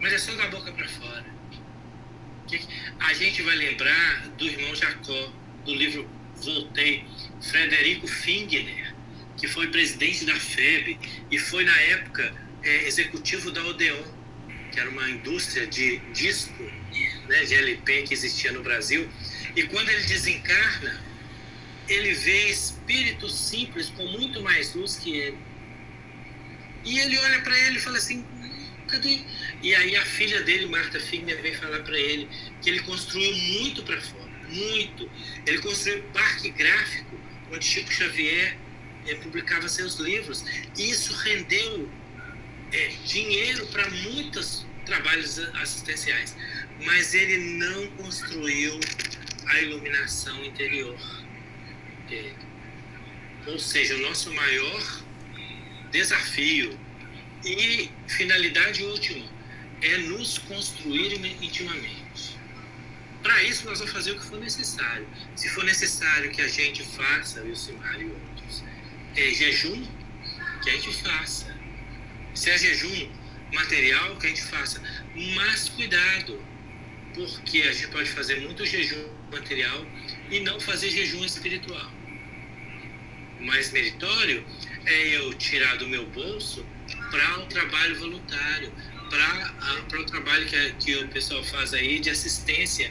[0.00, 1.26] mas é só da boca para fora.
[3.00, 5.32] A gente vai lembrar do irmão Jacó,
[5.64, 7.04] do livro Voltei,
[7.40, 8.91] Frederico Fingner,
[9.42, 10.96] que foi presidente da FEB
[11.28, 12.32] e foi, na época,
[12.62, 14.00] é, executivo da Odeon,
[14.70, 16.62] que era uma indústria de disco,
[17.28, 19.08] né, de LP que existia no Brasil.
[19.56, 21.02] E quando ele desencarna,
[21.88, 25.38] ele vê espíritos simples com muito mais luz que ele.
[26.84, 28.24] E ele olha para ele e fala assim:
[28.86, 29.22] cadê?
[29.60, 32.28] E aí a filha dele, Marta Figner, vem falar para ele
[32.62, 35.10] que ele construiu muito para fora, muito.
[35.44, 37.20] Ele construiu um parque gráfico
[37.50, 38.56] onde Chico Xavier
[39.06, 40.44] é, publicava seus livros.
[40.76, 41.90] E isso rendeu
[42.72, 46.36] é, dinheiro para muitos trabalhos assistenciais,
[46.84, 48.78] mas ele não construiu
[49.46, 50.98] a iluminação interior
[52.08, 52.34] dele.
[53.46, 55.02] Ou seja, o nosso maior
[55.90, 56.78] desafio
[57.44, 59.26] e finalidade última
[59.82, 62.38] é nos construir intimamente.
[63.22, 65.06] Para isso, nós vamos fazer o que for necessário.
[65.36, 68.31] Se for necessário que a gente faça, o outros,
[69.16, 69.84] é, jejum,
[70.62, 71.54] que a gente faça.
[72.34, 73.08] Se é jejum
[73.52, 74.82] material, que a gente faça.
[75.34, 76.42] Mas cuidado,
[77.14, 79.86] porque a gente pode fazer muito jejum material
[80.30, 81.90] e não fazer jejum espiritual.
[83.40, 84.44] O mais meritório
[84.86, 86.64] é eu tirar do meu bolso
[87.10, 88.72] para um trabalho voluntário,
[89.10, 92.90] para o trabalho que, que o pessoal faz aí de assistência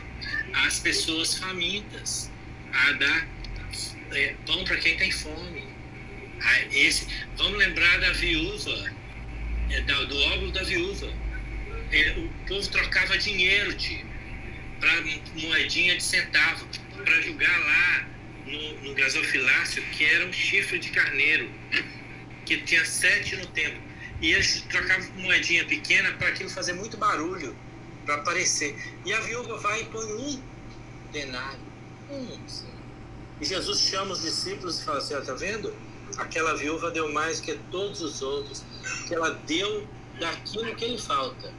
[0.53, 2.31] às pessoas famintas,
[2.71, 3.27] a dar
[4.11, 5.70] é, pão para quem tem fome,
[6.73, 7.07] esse,
[7.37, 8.91] vamos lembrar da viúva,
[9.69, 11.07] é, do óvulo da viúva.
[11.07, 13.75] o povo trocava dinheiro,
[14.79, 15.01] para
[15.35, 16.67] moedinha de centavo,
[17.03, 18.07] para jogar lá
[18.45, 21.49] no, no gasofilácio, que era um chifre de carneiro,
[22.45, 23.79] que tinha sete no tempo.
[24.21, 27.55] E eles trocavam moedinha pequena para aquilo fazer muito barulho,
[28.05, 28.75] para aparecer.
[29.05, 30.43] E a viúva vai e põe um
[31.11, 31.59] denário.
[32.09, 32.39] Um,
[33.39, 35.73] e Jesus chama os discípulos e fala assim: está vendo?
[36.17, 38.63] Aquela viúva deu mais que todos os outros,
[39.07, 39.87] que ela deu
[40.19, 41.53] daquilo que lhe falta.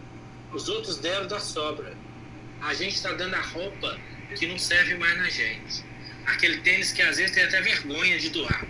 [0.53, 1.97] Os outros deram da sobra.
[2.61, 3.99] A gente está dando a roupa
[4.39, 5.85] que não serve mais na gente.
[6.27, 8.67] Aquele tênis que às vezes tem até vergonha de doar.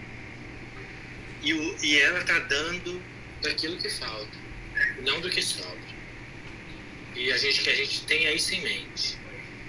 [1.42, 3.02] E, o, e ela está dando
[3.42, 4.38] daquilo que falta,
[5.02, 5.92] não do que sobra.
[7.14, 9.18] E a gente que a gente tenha isso em mente.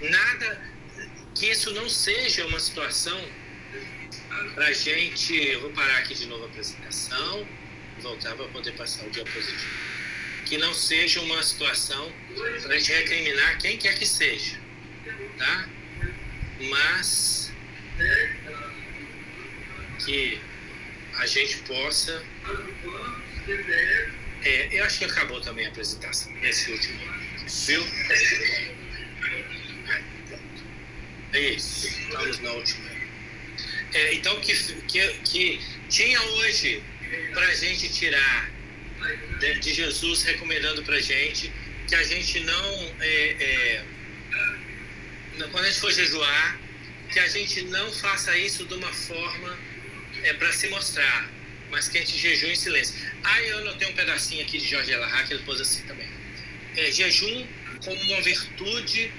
[0.00, 0.74] Nada
[1.34, 3.20] que isso não seja uma situação
[4.54, 7.46] para a gente, eu vou parar aqui de novo a apresentação
[7.98, 9.94] e voltar para poder passar o diapositivo.
[10.46, 12.12] Que não seja uma situação
[12.62, 14.58] para a gente recriminar quem quer que seja,
[15.38, 15.68] tá?
[16.70, 17.52] Mas
[20.04, 20.40] que
[21.14, 22.22] a gente possa.
[24.42, 27.00] É, eu acho que acabou também a apresentação, esse último.
[27.66, 27.84] Viu?
[31.32, 32.93] É isso, estamos na última.
[33.94, 34.52] É, então, que,
[34.88, 36.82] que, que tinha hoje
[37.32, 38.50] para a gente tirar
[39.38, 41.52] de, de Jesus recomendando para a gente
[41.86, 43.84] que a gente não, é, é,
[45.50, 46.58] quando a gente for jejuar,
[47.12, 49.58] que a gente não faça isso de uma forma
[50.22, 51.30] é, para se mostrar,
[51.70, 52.94] mas que a gente jejum em silêncio.
[53.22, 56.08] Ah, eu anotei um pedacinho aqui de Jorge Elahá, que ele pôs assim também.
[56.76, 57.46] É, jejum
[57.84, 59.12] como uma virtude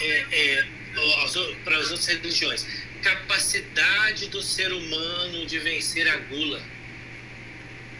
[0.00, 0.66] é, é,
[1.64, 2.66] para as outras religiões.
[3.04, 6.62] Capacidade do ser humano de vencer a gula.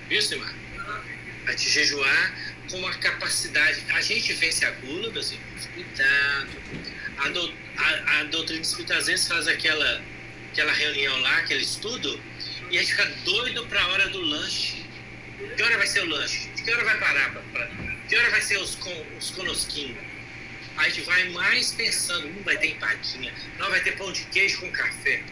[0.09, 0.55] Viu, Simar?
[1.47, 2.35] A gente jejuar
[2.71, 3.85] com uma capacidade.
[3.91, 5.67] A gente vence a gula, meus irmãos.
[5.75, 6.49] Cuidado.
[7.19, 10.03] A, do, a, a doutrina espírita às vezes faz aquela,
[10.51, 12.19] aquela reunião lá, aquele estudo,
[12.71, 14.87] e a gente fica doido para a hora do lanche.
[15.55, 16.49] Que hora vai ser o lanche?
[16.57, 17.31] De que hora vai parar?
[17.53, 17.71] Pra,
[18.09, 18.79] que hora vai ser os,
[19.19, 20.14] os conosquinhos?
[20.77, 24.61] A gente vai mais pensando, hum, vai ter empadinha, não vai ter pão de queijo
[24.61, 25.23] com café.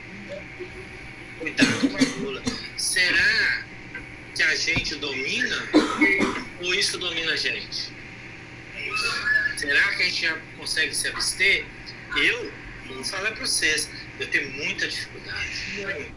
[1.39, 2.43] Cuidado com a gula.
[2.77, 3.65] Será
[4.35, 5.69] que a gente domina
[6.61, 7.93] ou isso domina a gente?
[9.57, 11.67] Será que a gente já consegue se abster?
[12.17, 12.53] Eu,
[12.87, 13.89] vou falar para vocês,
[14.21, 16.13] eu tenho muita dificuldade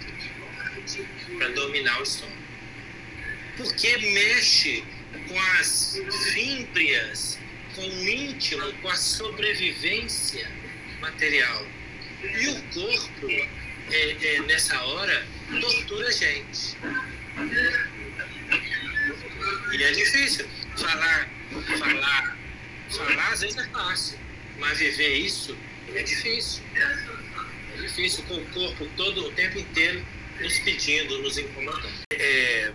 [1.37, 2.37] para dominar o estômago.
[3.57, 4.83] Porque mexe
[5.27, 5.99] com as
[6.33, 7.39] fímbrias,
[7.75, 10.49] com o íntimo, com a sobrevivência
[10.99, 11.65] material.
[12.23, 13.27] E o corpo,
[13.91, 15.27] é, é, nessa hora,
[15.61, 16.77] tortura a gente.
[19.73, 20.47] E é difícil.
[20.77, 21.29] Falar,
[21.79, 22.37] falar,
[22.89, 24.19] falar às vezes é fácil,
[24.57, 25.55] mas viver isso
[25.93, 26.63] é difícil.
[26.75, 30.05] É difícil com o corpo todo o tempo inteiro
[30.39, 32.01] nos pedindo, nos incomodando.
[32.11, 32.73] É,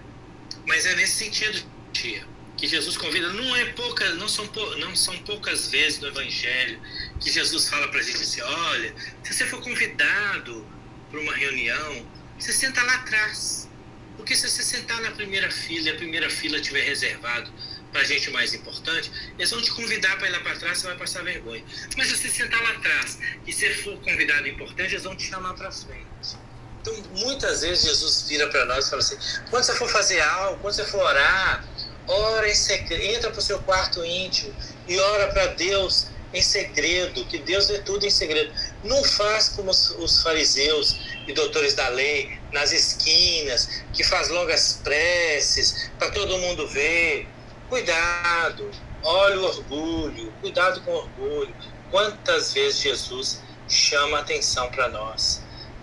[0.66, 2.24] mas é nesse sentido, tia,
[2.60, 3.32] que Jesus convida.
[3.32, 4.48] Não é pouca, não são,
[4.78, 6.80] não são poucas vezes no Evangelho
[7.18, 8.94] que Jesus fala para a gente assim: olha,
[9.24, 10.66] se você for convidado
[11.10, 12.06] para uma reunião,
[12.38, 13.68] você senta lá atrás.
[14.16, 17.50] Porque se você sentar na primeira fila e a primeira fila estiver reservado
[17.90, 20.96] para gente mais importante, eles vão te convidar para ir lá para trás, você vai
[20.96, 21.64] passar vergonha.
[21.96, 25.54] Mas se você sentar lá atrás e se for convidado importante, eles vão te chamar
[25.54, 26.36] para frente.
[26.82, 29.16] Então, muitas vezes Jesus vira para nós e fala assim:
[29.48, 31.66] quando você for fazer algo, quando você for orar,
[32.10, 34.54] ora em segredo, entra para o seu quarto íntimo
[34.88, 38.52] e ora para Deus em segredo, que Deus vê tudo em segredo.
[38.84, 40.96] Não faz como os, os fariseus
[41.26, 47.26] e doutores da lei nas esquinas, que faz longas preces para todo mundo ver.
[47.68, 48.70] Cuidado,
[49.02, 51.54] olha o orgulho, cuidado com o orgulho.
[51.90, 55.42] Quantas vezes Jesus chama atenção para nós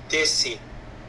[0.10, 0.60] desse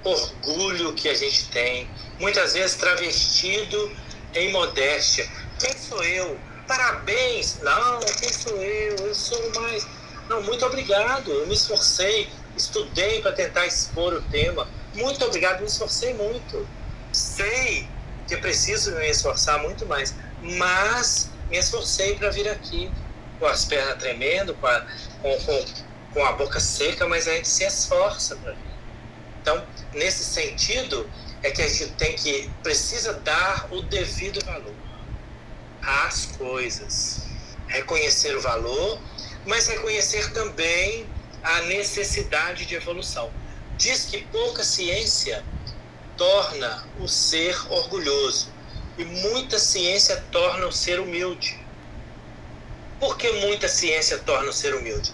[0.04, 1.88] orgulho que a gente tem,
[2.18, 3.96] muitas vezes travestido
[4.39, 5.28] em modéstia.
[5.59, 6.39] Quem sou eu?
[6.66, 7.59] Parabéns!
[7.62, 8.97] Não, quem sou eu?
[8.97, 9.86] Eu sou mais.
[10.28, 11.30] Não, muito obrigado.
[11.30, 14.68] Eu me esforcei, estudei para tentar expor o tema.
[14.95, 16.66] Muito obrigado, me esforcei muito.
[17.12, 17.89] Sei
[18.26, 22.91] que preciso me esforçar muito mais mas me esforcei para vir aqui
[23.39, 24.86] com as pernas tremendo, com a,
[25.22, 25.64] com, com,
[26.14, 28.59] com a boca seca, mas a gente se esforça para vir.
[29.41, 29.64] Então,
[29.95, 31.09] nesse sentido,
[31.43, 34.74] é que a gente tem que, precisa dar o devido valor
[35.82, 37.22] às coisas.
[37.66, 39.01] Reconhecer o valor,
[39.47, 41.07] mas reconhecer também
[41.43, 43.30] a necessidade de evolução.
[43.76, 45.45] Diz que pouca ciência
[46.16, 48.49] torna o ser orgulhoso
[48.97, 51.59] e muita ciência torna o ser humilde.
[52.99, 55.12] Por que muita ciência torna o ser humilde?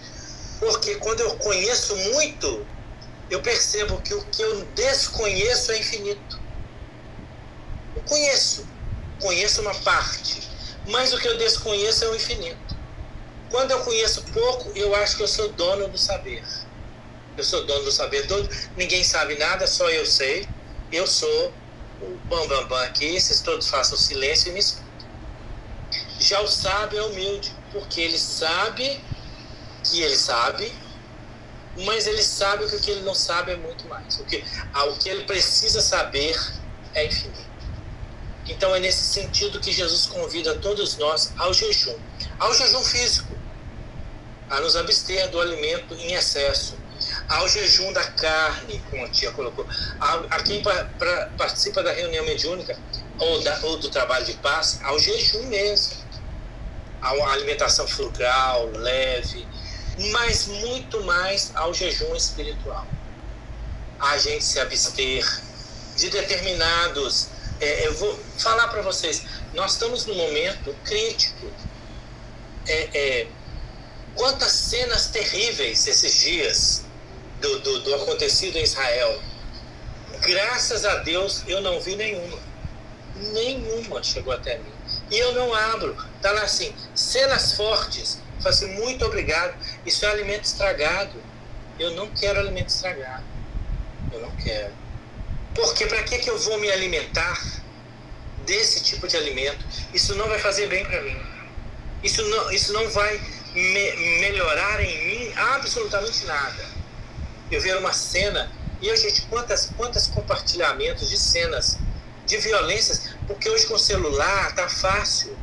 [0.59, 2.65] Porque quando eu conheço muito,
[3.29, 6.39] eu percebo que o que eu desconheço é infinito.
[7.95, 8.67] Eu conheço,
[9.19, 10.47] conheço uma parte,
[10.87, 12.75] mas o que eu desconheço é o infinito.
[13.49, 16.43] Quando eu conheço pouco, eu acho que eu sou dono do saber.
[17.37, 20.47] Eu sou dono do saber todo, ninguém sabe nada, só eu sei.
[20.91, 21.53] Eu sou
[22.01, 24.85] o bam bam bam aqui, vocês todos façam silêncio e me escutem.
[26.19, 29.01] Já o sábio é humilde, porque ele sabe
[29.83, 30.73] que ele sabe,
[31.83, 34.17] mas ele sabe que o que ele não sabe é muito mais.
[34.19, 36.35] O que, ah, o que ele precisa saber
[36.93, 37.45] é infinito.
[38.47, 41.97] Então é nesse sentido que Jesus convida todos nós ao jejum,
[42.39, 43.35] ao jejum físico,
[44.49, 46.77] a nos abster do alimento em excesso,
[47.27, 49.65] ao jejum da carne, como a tia colocou,
[49.99, 52.77] a, a quem pra, pra, participa da reunião mediúnica
[53.17, 56.05] ou, da, ou do trabalho de paz, ao jejum mesmo,
[57.01, 59.47] a alimentação frugal, leve,
[60.11, 62.85] mas muito mais ao jejum espiritual.
[63.99, 65.41] A gente se abster
[65.95, 67.29] de determinados.
[67.61, 69.23] É, eu vou falar para vocês,
[69.53, 71.49] nós estamos num momento crítico.
[72.67, 73.27] É, é,
[74.15, 76.85] quantas cenas terríveis esses dias
[77.41, 79.21] do, do, do acontecido em Israel.
[80.21, 82.39] Graças a Deus eu não vi nenhuma.
[83.15, 84.71] Nenhuma chegou até mim.
[85.11, 85.95] E eu não abro.
[86.17, 88.19] Está lá assim, cenas fortes.
[88.39, 89.55] Falo assim, muito obrigado.
[89.85, 91.21] Isso é alimento estragado.
[91.79, 93.23] Eu não quero alimento estragado.
[94.11, 94.73] Eu não quero.
[95.53, 97.41] Porque para que, que eu vou me alimentar
[98.45, 99.63] desse tipo de alimento?
[99.93, 101.17] Isso não vai fazer bem para mim.
[102.03, 103.19] Isso não, isso não vai
[103.53, 106.65] me, melhorar em mim absolutamente nada.
[107.49, 111.77] Eu ver uma cena e a gente quantas quantos compartilhamentos de cenas
[112.25, 115.37] de violências, porque hoje com o celular tá fácil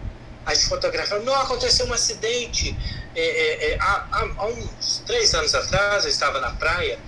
[0.44, 1.20] a gente fotografar.
[1.20, 2.76] Não aconteceu um acidente.
[3.14, 6.98] É, é, é, há, há, uns três anos atrás eu estava na praia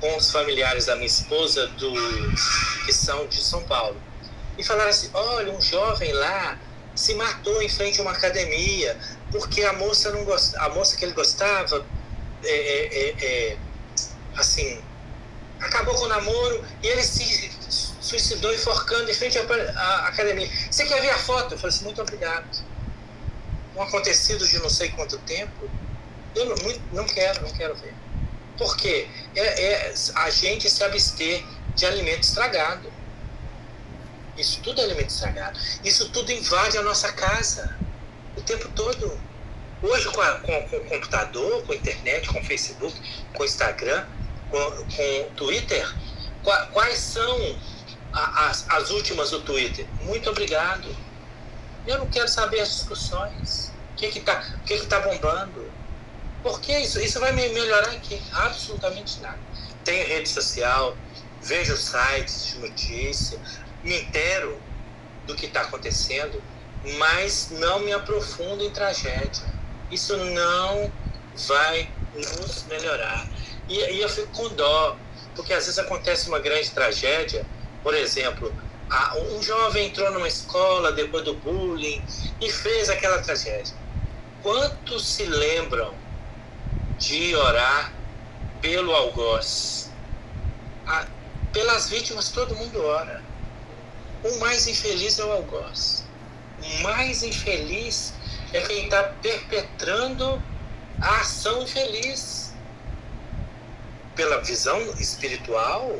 [0.00, 1.92] com os familiares da minha esposa do
[2.84, 3.96] que são de São Paulo
[4.58, 6.58] e falaram assim: olha, um jovem lá
[6.94, 8.98] se matou em frente a uma academia
[9.30, 10.54] porque a moça não gost...
[10.56, 11.84] a moça que ele gostava
[12.44, 13.56] é, é, é,
[14.36, 14.80] assim
[15.60, 17.50] acabou com o namoro e ele se
[18.00, 20.48] suicidou enforcando em frente à academia.
[20.70, 21.54] Você quer ver a foto?
[21.54, 22.46] Eu falei assim, muito obrigado.
[23.76, 25.68] Um acontecido de não sei quanto tempo,
[26.34, 26.56] eu não,
[26.92, 27.94] não quero, não quero ver.
[28.56, 29.06] Por quê?
[29.34, 32.90] É, é a gente se abster de alimento estragado.
[34.36, 35.58] Isso tudo é alimento estragado.
[35.84, 37.76] Isso tudo invade a nossa casa
[38.36, 39.18] o tempo todo.
[39.82, 42.96] Hoje, com, a, com, com o computador, com a internet, com o Facebook,
[43.34, 44.06] com o Instagram,
[44.50, 45.94] com, com o Twitter,
[46.72, 47.58] quais são
[48.12, 49.86] as, as últimas do Twitter?
[50.02, 50.88] Muito obrigado.
[51.86, 53.72] Eu não quero saber as discussões.
[53.92, 55.70] O que está que que tá bombando?
[56.42, 57.00] Por que isso?
[57.00, 58.20] Isso vai me melhorar aqui?
[58.32, 59.38] Absolutamente nada.
[59.84, 60.96] Tenho rede social,
[61.42, 63.38] vejo sites de notícia,
[63.82, 64.60] me entero
[65.26, 66.42] do que está acontecendo,
[66.98, 69.46] mas não me aprofundo em tragédia.
[69.90, 70.92] Isso não
[71.48, 73.28] vai nos melhorar.
[73.68, 74.96] E, e eu fico com dó,
[75.34, 77.44] porque às vezes acontece uma grande tragédia,
[77.82, 78.52] por exemplo,
[79.16, 82.02] um jovem entrou numa escola depois do bullying
[82.40, 83.74] e fez aquela tragédia.
[84.42, 85.94] Quantos se lembram
[86.98, 87.92] de orar
[88.60, 89.90] pelo algoz?
[91.52, 93.22] pelas vítimas todo mundo ora.
[94.22, 96.04] O mais infeliz é o algoz.
[96.62, 98.12] O mais infeliz
[98.52, 100.42] é quem está perpetrando
[101.00, 102.52] a ação infeliz
[104.14, 105.98] pela visão espiritual,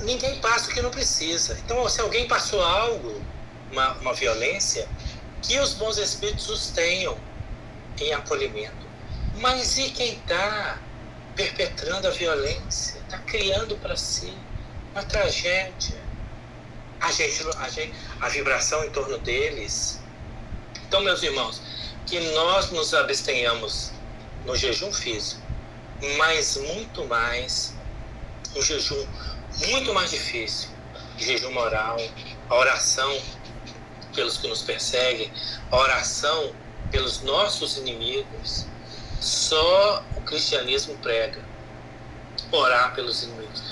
[0.00, 1.58] ninguém passa o que não precisa.
[1.64, 3.22] Então, se alguém passou algo,
[3.70, 4.88] uma, uma violência,
[5.42, 7.16] que os bons espíritos os tenham
[8.00, 8.86] em acolhimento.
[9.36, 10.78] Mas e quem está
[11.34, 12.98] perpetrando a violência?
[13.00, 14.32] Está criando para si
[14.92, 15.98] uma tragédia.
[17.00, 20.00] A, gente, a, gente, a vibração em torno deles.
[20.86, 21.62] Então, meus irmãos,
[22.06, 23.92] que nós nos abstenhamos
[24.44, 25.48] no jejum físico
[26.16, 27.74] mas muito mais
[28.54, 29.04] um jejum
[29.66, 30.68] muito mais difícil,
[31.16, 31.96] jejum moral,
[32.48, 33.20] a oração
[34.14, 35.32] pelos que nos perseguem,
[35.70, 36.54] a oração
[36.90, 38.66] pelos nossos inimigos.
[39.20, 41.40] Só o cristianismo prega
[42.52, 43.62] orar pelos inimigos.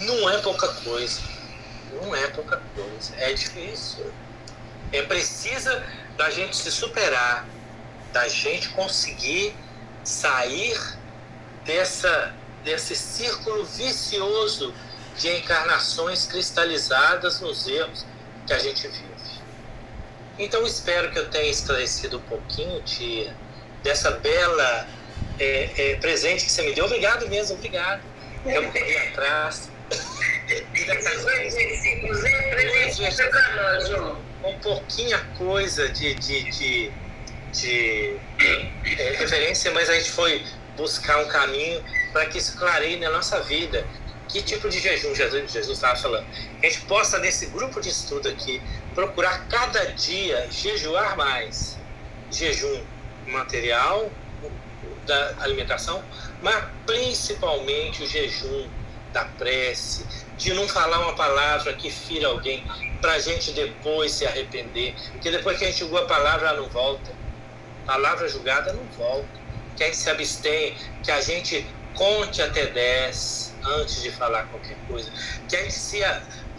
[0.00, 1.20] Não é pouca coisa.
[1.92, 3.14] Não é pouca coisa.
[3.16, 4.12] É difícil.
[4.92, 5.84] É precisa
[6.16, 7.46] da gente se superar,
[8.12, 9.54] da gente conseguir
[10.04, 10.78] sair
[11.64, 12.34] dessa,
[12.64, 14.72] desse círculo vicioso
[15.18, 18.04] de encarnações cristalizadas nos erros
[18.46, 19.06] que a gente vive.
[20.38, 23.34] Então espero que eu tenha esclarecido um pouquinho, tia,
[23.82, 24.86] dessa bela
[25.38, 26.84] é, é, presente que você me deu.
[26.84, 28.02] Obrigado mesmo, obrigado.
[28.44, 29.70] Eu corri atrás.
[34.44, 36.90] um pouquinho a coisa de, de, de,
[37.52, 38.16] de
[38.98, 40.44] é, referência, mas a gente foi
[40.76, 43.86] buscar um caminho para que isso clareie na nossa vida.
[44.28, 46.26] Que tipo de jejum Jesus estava falando?
[46.60, 48.60] Que a gente possa, nesse grupo de estudo aqui,
[48.94, 51.76] procurar cada dia jejuar mais.
[52.30, 52.82] Jejum
[53.26, 54.10] material,
[55.06, 56.02] da alimentação,
[56.42, 58.68] mas principalmente o jejum
[59.12, 60.04] da prece,
[60.36, 62.64] de não falar uma palavra que fira alguém,
[63.00, 64.94] para a gente depois se arrepender.
[65.12, 67.14] Porque depois que a gente julgou a palavra, ela não volta.
[67.86, 69.46] Palavra julgada não volta
[69.76, 70.74] que a gente se abstenha,
[71.04, 75.10] que a gente conte até 10 antes de falar qualquer coisa,
[75.48, 76.00] que a gente se,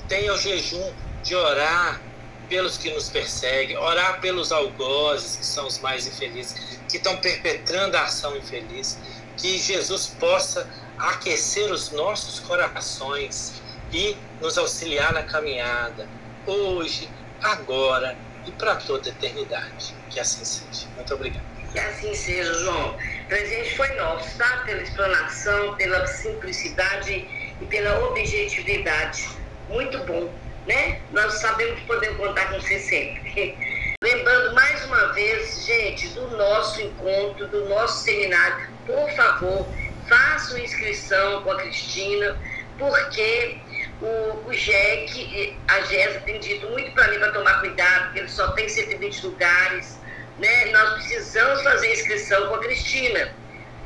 [0.07, 0.93] tenha o jejum
[1.23, 2.01] de orar
[2.49, 7.97] pelos que nos perseguem, orar pelos algozes, que são os mais infelizes, que estão perpetrando
[7.97, 8.97] a ação infeliz,
[9.35, 16.07] que Jesus possa aquecer os nossos corações e nos auxiliar na caminhada,
[16.45, 17.09] hoje,
[17.41, 19.93] agora e para toda a eternidade.
[20.09, 20.87] Que assim seja.
[20.95, 21.56] Muito obrigado.
[21.77, 22.95] Que assim seja, João.
[22.95, 24.63] O presente foi nosso, tá?
[24.65, 27.13] Pela explanação, pela simplicidade
[27.61, 29.29] e pela objetividade.
[29.69, 30.33] Muito bom,
[30.65, 30.99] né?
[31.11, 33.55] Nós sabemos que podemos contar com você sempre.
[34.03, 39.67] Lembrando mais uma vez, gente, do nosso encontro, do nosso seminário, por favor,
[40.09, 42.39] façam inscrição com a Cristina,
[42.79, 43.55] porque
[44.01, 48.47] o, o a GESA tem dito muito para mim para tomar cuidado, porque ele só
[48.53, 50.06] tem 120 lugares.
[50.39, 50.65] Né?
[50.65, 53.33] Nós precisamos fazer inscrição com a Cristina,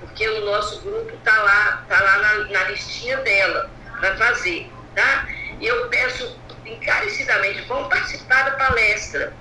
[0.02, 4.70] porque o nosso grupo está lá, tá lá na, na listinha dela para fazer.
[4.96, 5.28] Tá?
[5.60, 9.34] E eu peço encarecidamente, vamos participar da palestra.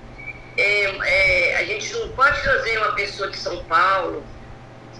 [0.57, 4.23] É, é, a gente não pode trazer uma pessoa de São Paulo,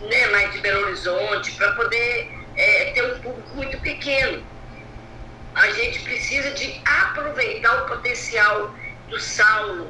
[0.01, 4.43] né, mais de Belo Horizonte, para poder é, ter um público muito pequeno
[5.55, 8.73] a gente precisa de aproveitar o potencial
[9.09, 9.89] do Saulo,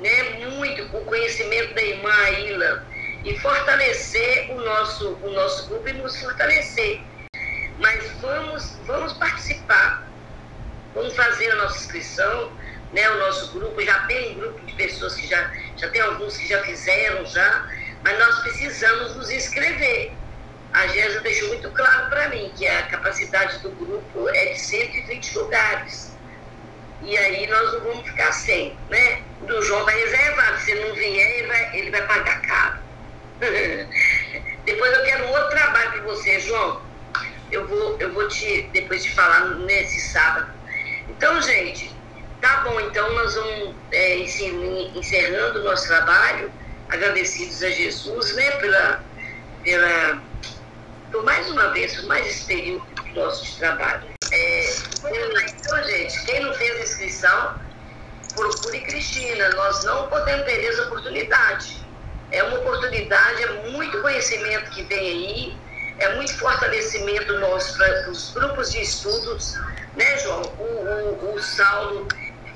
[0.00, 0.46] né?
[0.46, 2.86] muito o conhecimento da irmã Aila
[3.24, 7.00] e fortalecer o nosso, o nosso grupo e nos fortalecer.
[7.78, 10.08] Mas vamos, vamos participar,
[10.94, 12.52] vamos fazer a nossa inscrição,
[12.92, 13.08] né?
[13.10, 16.48] o nosso grupo, já tem um grupo de pessoas que já, já tem alguns que
[16.48, 17.68] já fizeram já,
[18.02, 20.12] mas nós precisamos nos inscrever
[20.72, 25.38] a GESA deixou muito claro para mim que a capacidade do grupo é de 120
[25.38, 26.07] lugares.
[27.02, 29.22] E aí nós não vamos ficar sem, né?
[29.42, 32.78] O João vai reservar, se não vier, ele vai, ele vai pagar caro.
[34.64, 36.82] depois eu quero um outro trabalho para você, João.
[37.50, 40.50] Eu vou, eu vou te depois te falar nesse sábado.
[41.08, 41.94] Então, gente,
[42.40, 46.52] tá bom, então nós vamos é, encerrando o nosso trabalho,
[46.88, 49.02] agradecidos a Jesus, né, pela,
[49.62, 50.20] pela
[51.10, 54.08] por mais uma vez, por mais esse período nosso de trabalho.
[54.32, 54.60] É,
[55.48, 57.58] então, gente, quem não fez inscrição,
[58.34, 59.48] procure Cristina.
[59.50, 61.76] Nós não podemos perder essa oportunidade.
[62.30, 65.56] É uma oportunidade, é muito conhecimento que vem aí,
[65.98, 69.54] é muito fortalecimento nosso para os grupos de estudos.
[69.96, 70.42] Né, João?
[70.58, 72.06] O, o, o Saulo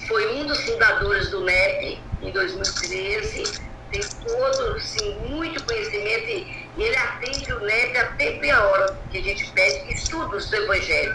[0.07, 6.97] foi um dos fundadores do NEP em 2013 tem todo, sim, muito conhecimento e, ele
[6.97, 11.13] atende o NEP a tempo e a hora que a gente pede estudos do Evangelho.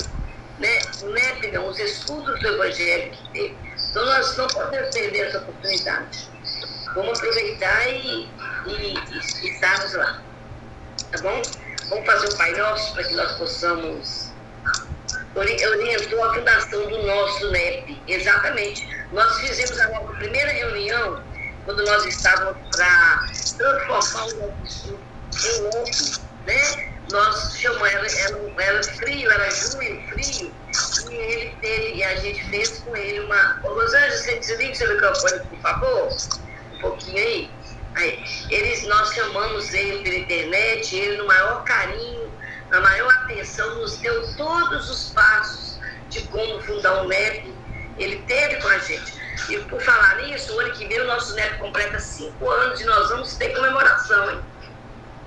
[0.59, 0.79] Né?
[1.01, 3.57] O NEP não, os estudos do Evangelho que teve.
[3.89, 6.29] Então nós não podemos perder essa oportunidade.
[6.93, 8.29] Vamos aproveitar e,
[8.67, 8.93] e,
[9.43, 10.21] e estarmos lá.
[11.11, 11.41] Tá bom?
[11.89, 14.27] Vamos fazer o Pai Nosso para que nós possamos
[15.35, 17.99] orientou a fundação do nosso NEP.
[18.07, 18.87] Exatamente.
[19.11, 21.23] Nós fizemos a nossa primeira reunião
[21.67, 24.99] quando nós estávamos para transformar o nosso
[25.43, 26.93] em outro, né?
[27.11, 30.53] Nós chamamos, era, era, frio, era junho, frio,
[31.11, 33.59] e ele teve, e a gente fez com ele uma.
[33.63, 36.17] Ô, Rosângela, você desliga o seu microfone, por favor?
[36.73, 37.51] Um pouquinho aí.
[37.95, 38.23] aí.
[38.49, 42.31] Eles, nós chamamos ele pela internet, ele no maior carinho,
[42.69, 47.53] na maior atenção, nos deu todos os passos de como fundar um NEP.
[47.97, 49.16] Ele teve com a gente.
[49.49, 52.85] E por falar nisso, o ano que vem o nosso neto completa cinco anos e
[52.85, 54.39] nós vamos ter comemoração, hein?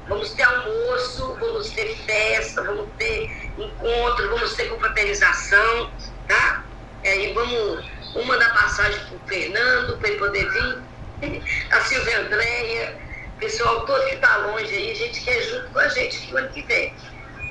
[0.09, 5.91] Vamos ter almoço, vamos ter festa, vamos ter encontro, vamos ter confraternização,
[6.27, 6.65] tá?
[7.05, 12.99] E vamos, vamos mandar passagem para o Fernando, para ele poder vir, a Silvia Andréia,
[13.41, 16.37] pessoal todo que está longe aí, a gente quer junto com a gente aqui o
[16.37, 16.95] ano que vem.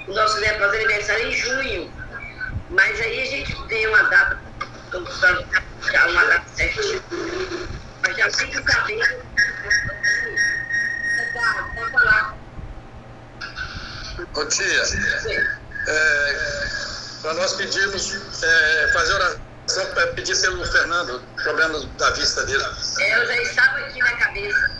[0.07, 1.91] O nosso neto faz aniversário em junho,
[2.69, 4.39] mas aí a gente tem uma data,
[4.89, 5.19] estamos
[5.91, 7.01] já uma data certinha.
[8.01, 9.23] Mas já saber.
[11.75, 12.37] Pode falar.
[14.33, 14.83] Ô tia,
[15.87, 16.35] é,
[17.21, 22.63] para nós pedimos é, fazer oração para pedir pelo Fernando, problema da vista dele.
[22.99, 24.71] É, eu já estava aqui na cabeça.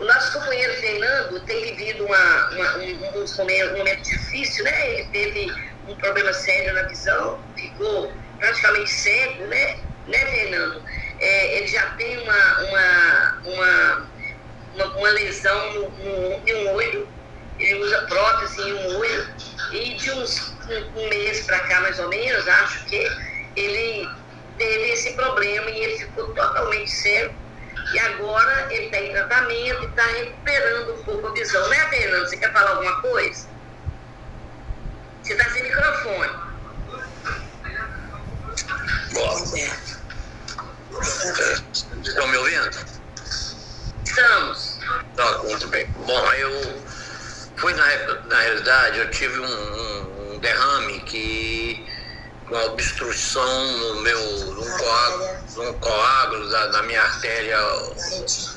[0.00, 4.90] O nosso companheiro Fernando tem vivido uma, uma, um, um, momento difícil, né?
[4.92, 10.82] Ele teve um problema sério na visão, ficou praticamente cego, né, né Fernando?
[11.20, 14.06] É, ele já tem uma, uma, uma,
[14.74, 17.08] uma, uma lesão no, no, em um olho,
[17.58, 19.28] ele usa prótese em um olho,
[19.72, 23.10] e de uns um, um mês para cá, mais ou menos, acho que
[23.56, 24.08] ele
[24.56, 27.34] teve esse problema e ele ficou totalmente cego.
[27.92, 32.28] E agora ele está em tratamento e está recuperando um pouco a visão, né, Fernando?
[32.28, 33.48] Você quer falar alguma coisa?
[35.28, 36.30] Você está sem microfone.
[39.12, 39.44] Bom.
[42.02, 42.70] Estão me ouvindo?
[44.06, 44.78] Estamos.
[45.16, 45.86] Tá, muito bem.
[46.06, 46.82] Bom, eu
[47.56, 47.84] fui na,
[48.24, 51.86] na realidade, eu tive um, um, um derrame que
[52.46, 57.58] uma obstrução no meu num coágulo, num coágulo da, da minha artéria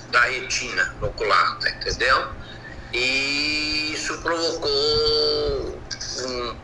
[0.09, 2.33] da retina ocular, tá entendendo?
[2.93, 4.71] E isso provocou
[6.25, 6.55] um,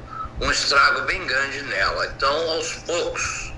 [0.42, 2.08] um estrago bem grande nela.
[2.08, 3.54] Então, aos poucos,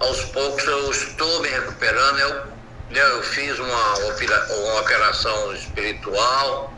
[0.00, 2.18] aos poucos eu estou me recuperando.
[2.18, 2.42] Eu,
[2.90, 6.72] eu fiz uma, uma operação espiritual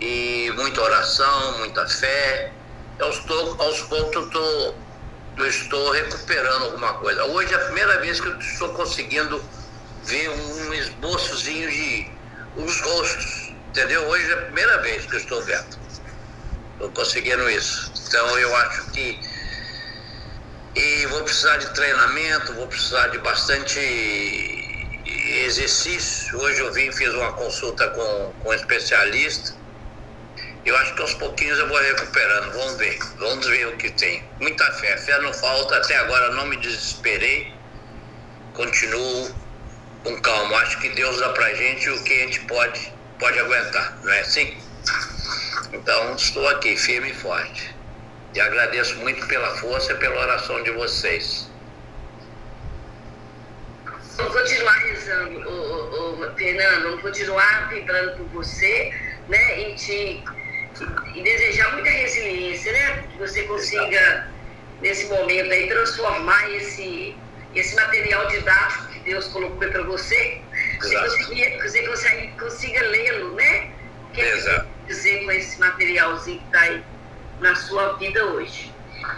[0.00, 2.52] e muita oração, muita fé.
[3.00, 3.18] Aos,
[3.58, 4.74] aos poucos eu,
[5.38, 7.24] eu estou recuperando alguma coisa.
[7.24, 9.42] Hoje é a primeira vez que eu estou conseguindo
[10.04, 12.14] ver um esboçozinho de
[12.56, 14.02] os rostos, entendeu?
[14.08, 15.78] Hoje é a primeira vez que eu estou vendo.
[16.94, 17.92] Conseguindo isso.
[18.06, 19.18] Então eu acho que
[20.76, 23.78] e vou precisar de treinamento, vou precisar de bastante
[25.44, 26.36] exercício.
[26.36, 29.54] Hoje eu vim fiz uma consulta com, com um especialista.
[30.64, 32.52] Eu acho que aos pouquinhos eu vou recuperando.
[32.52, 32.98] Vamos ver.
[33.18, 34.24] Vamos ver o que tem.
[34.40, 34.96] Muita fé.
[34.96, 35.76] Fé não falta.
[35.76, 37.54] Até agora não me desesperei.
[38.54, 39.32] Continuo
[40.02, 40.56] com calma.
[40.56, 43.96] Acho que Deus dá pra gente o que a gente pode, pode aguentar.
[44.02, 44.56] Não é assim?
[45.72, 47.74] Então estou aqui, firme e forte.
[48.34, 51.48] E agradeço muito pela força e pela oração de vocês.
[54.16, 58.92] Vamos continuar rezando, ô, ô, ô, Fernando, vamos continuar vibrando por você,
[59.28, 59.60] né?
[59.60, 60.24] E te
[61.14, 63.04] e desejar muita resiliência, né?
[63.12, 64.28] Que você consiga,
[64.82, 67.14] nesse momento aí, transformar esse,
[67.54, 70.40] esse material didático que Deus colocou para você,
[70.80, 73.70] você consiga, você consiga, consiga lê-lo, né?
[74.14, 74.66] Que Exato.
[74.86, 76.84] dizer com esse materialzinho que está aí
[77.40, 78.72] na sua vida hoje.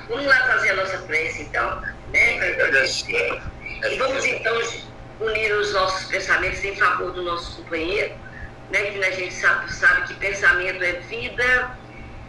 [0.08, 1.80] Vamos lá fazer a nossa prece, então,
[2.12, 2.38] né?
[3.92, 4.58] E vamos então
[5.20, 8.14] unir os nossos pensamentos em favor do nosso companheiro,
[8.70, 8.90] né?
[8.90, 11.76] Que a gente sabe, sabe que pensamento é vida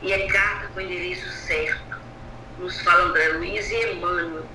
[0.02, 1.98] e é carta com endereço certo.
[2.60, 4.46] Nos fala André Luiz e Emmanuel.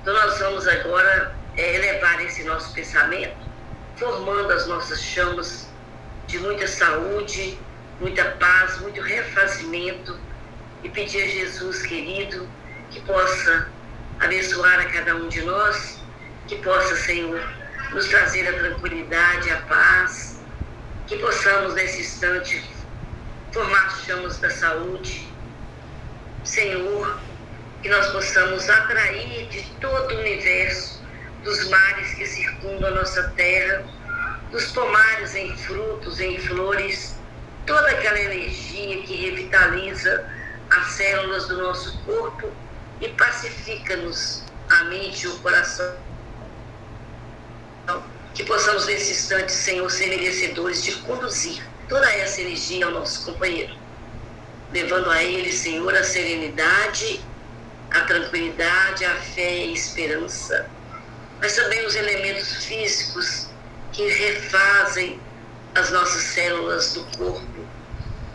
[0.00, 3.36] Então nós vamos agora é, elevar esse nosso pensamento,
[3.96, 5.67] formando as nossas chamas
[6.28, 7.58] de muita saúde,
[8.00, 10.14] muita paz, muito refazimento
[10.84, 12.46] e pedir a Jesus querido
[12.90, 13.68] que possa
[14.20, 15.98] abençoar a cada um de nós,
[16.46, 17.40] que possa, Senhor,
[17.92, 20.38] nos trazer a tranquilidade, a paz,
[21.06, 22.62] que possamos nesse instante
[23.50, 25.26] formar chamas da saúde.
[26.44, 27.18] Senhor,
[27.82, 31.02] que nós possamos atrair de todo o universo,
[31.42, 33.82] dos mares que circundam a nossa terra,
[34.50, 37.14] dos pomares em frutos, em flores,
[37.66, 40.24] toda aquela energia que revitaliza
[40.70, 42.50] as células do nosso corpo
[43.00, 45.94] e pacifica-nos a mente e o coração.
[48.34, 53.74] Que possamos nesse instante, Senhor, ser merecedores de conduzir toda essa energia ao nosso companheiro,
[54.72, 57.20] levando a ele, Senhor, a serenidade,
[57.90, 60.70] a tranquilidade, a fé e a esperança,
[61.40, 63.47] mas também os elementos físicos
[63.98, 65.20] que refazem
[65.74, 67.66] as nossas células do corpo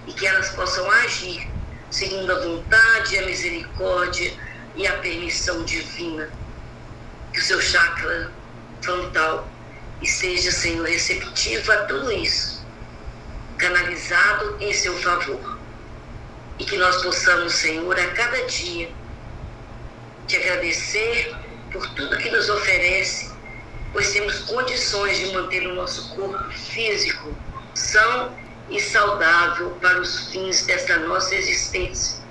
[0.06, 1.50] e que elas possam agir
[1.90, 4.34] segundo a vontade, a misericórdia
[4.76, 6.30] e a permissão divina.
[7.32, 8.30] Que o seu chakra
[8.82, 9.48] frontal
[10.02, 12.66] esteja, Senhor, receptivo a tudo isso,
[13.58, 15.60] canalizado em seu favor.
[16.60, 18.92] E que nós possamos, Senhor, a cada dia
[20.28, 21.34] te agradecer
[21.72, 23.33] por tudo que nos oferece,
[23.94, 27.34] pois temos condições de manter o nosso corpo físico
[27.76, 28.36] são
[28.70, 32.22] e saudável para os fins desta nossa existência.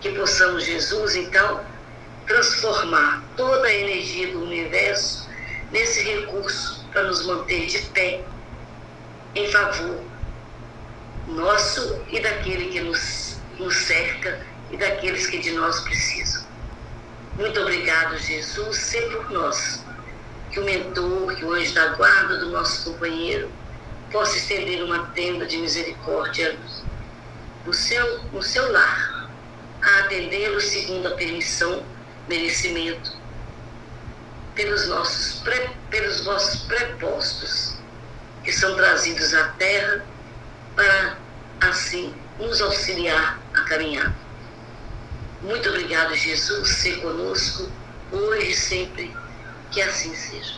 [0.00, 1.60] Que possamos, Jesus, então,
[2.26, 5.28] transformar toda a energia do universo
[5.70, 8.22] nesse recurso para nos manter de pé
[9.34, 10.02] em favor
[11.26, 16.46] nosso e daquele que nos, nos cerca e daqueles que de nós precisam.
[17.36, 19.84] Muito obrigado, Jesus, ser por nós.
[20.58, 23.48] Que o mentor, que o anjo da guarda do nosso companheiro,
[24.10, 26.58] possa estender uma tenda de misericórdia
[27.64, 29.30] no seu, no seu lar,
[29.80, 31.84] a atendê-lo segundo a permissão,
[32.28, 33.16] merecimento,
[34.56, 37.76] pelos nossos, pré, pelos vossos prepostos,
[38.42, 40.04] que são trazidos à terra
[40.74, 41.18] para,
[41.60, 44.12] assim, nos auxiliar a caminhar.
[45.40, 47.70] Muito obrigado, Jesus, ser conosco,
[48.10, 49.16] hoje e sempre,
[49.70, 50.54] que assim seja.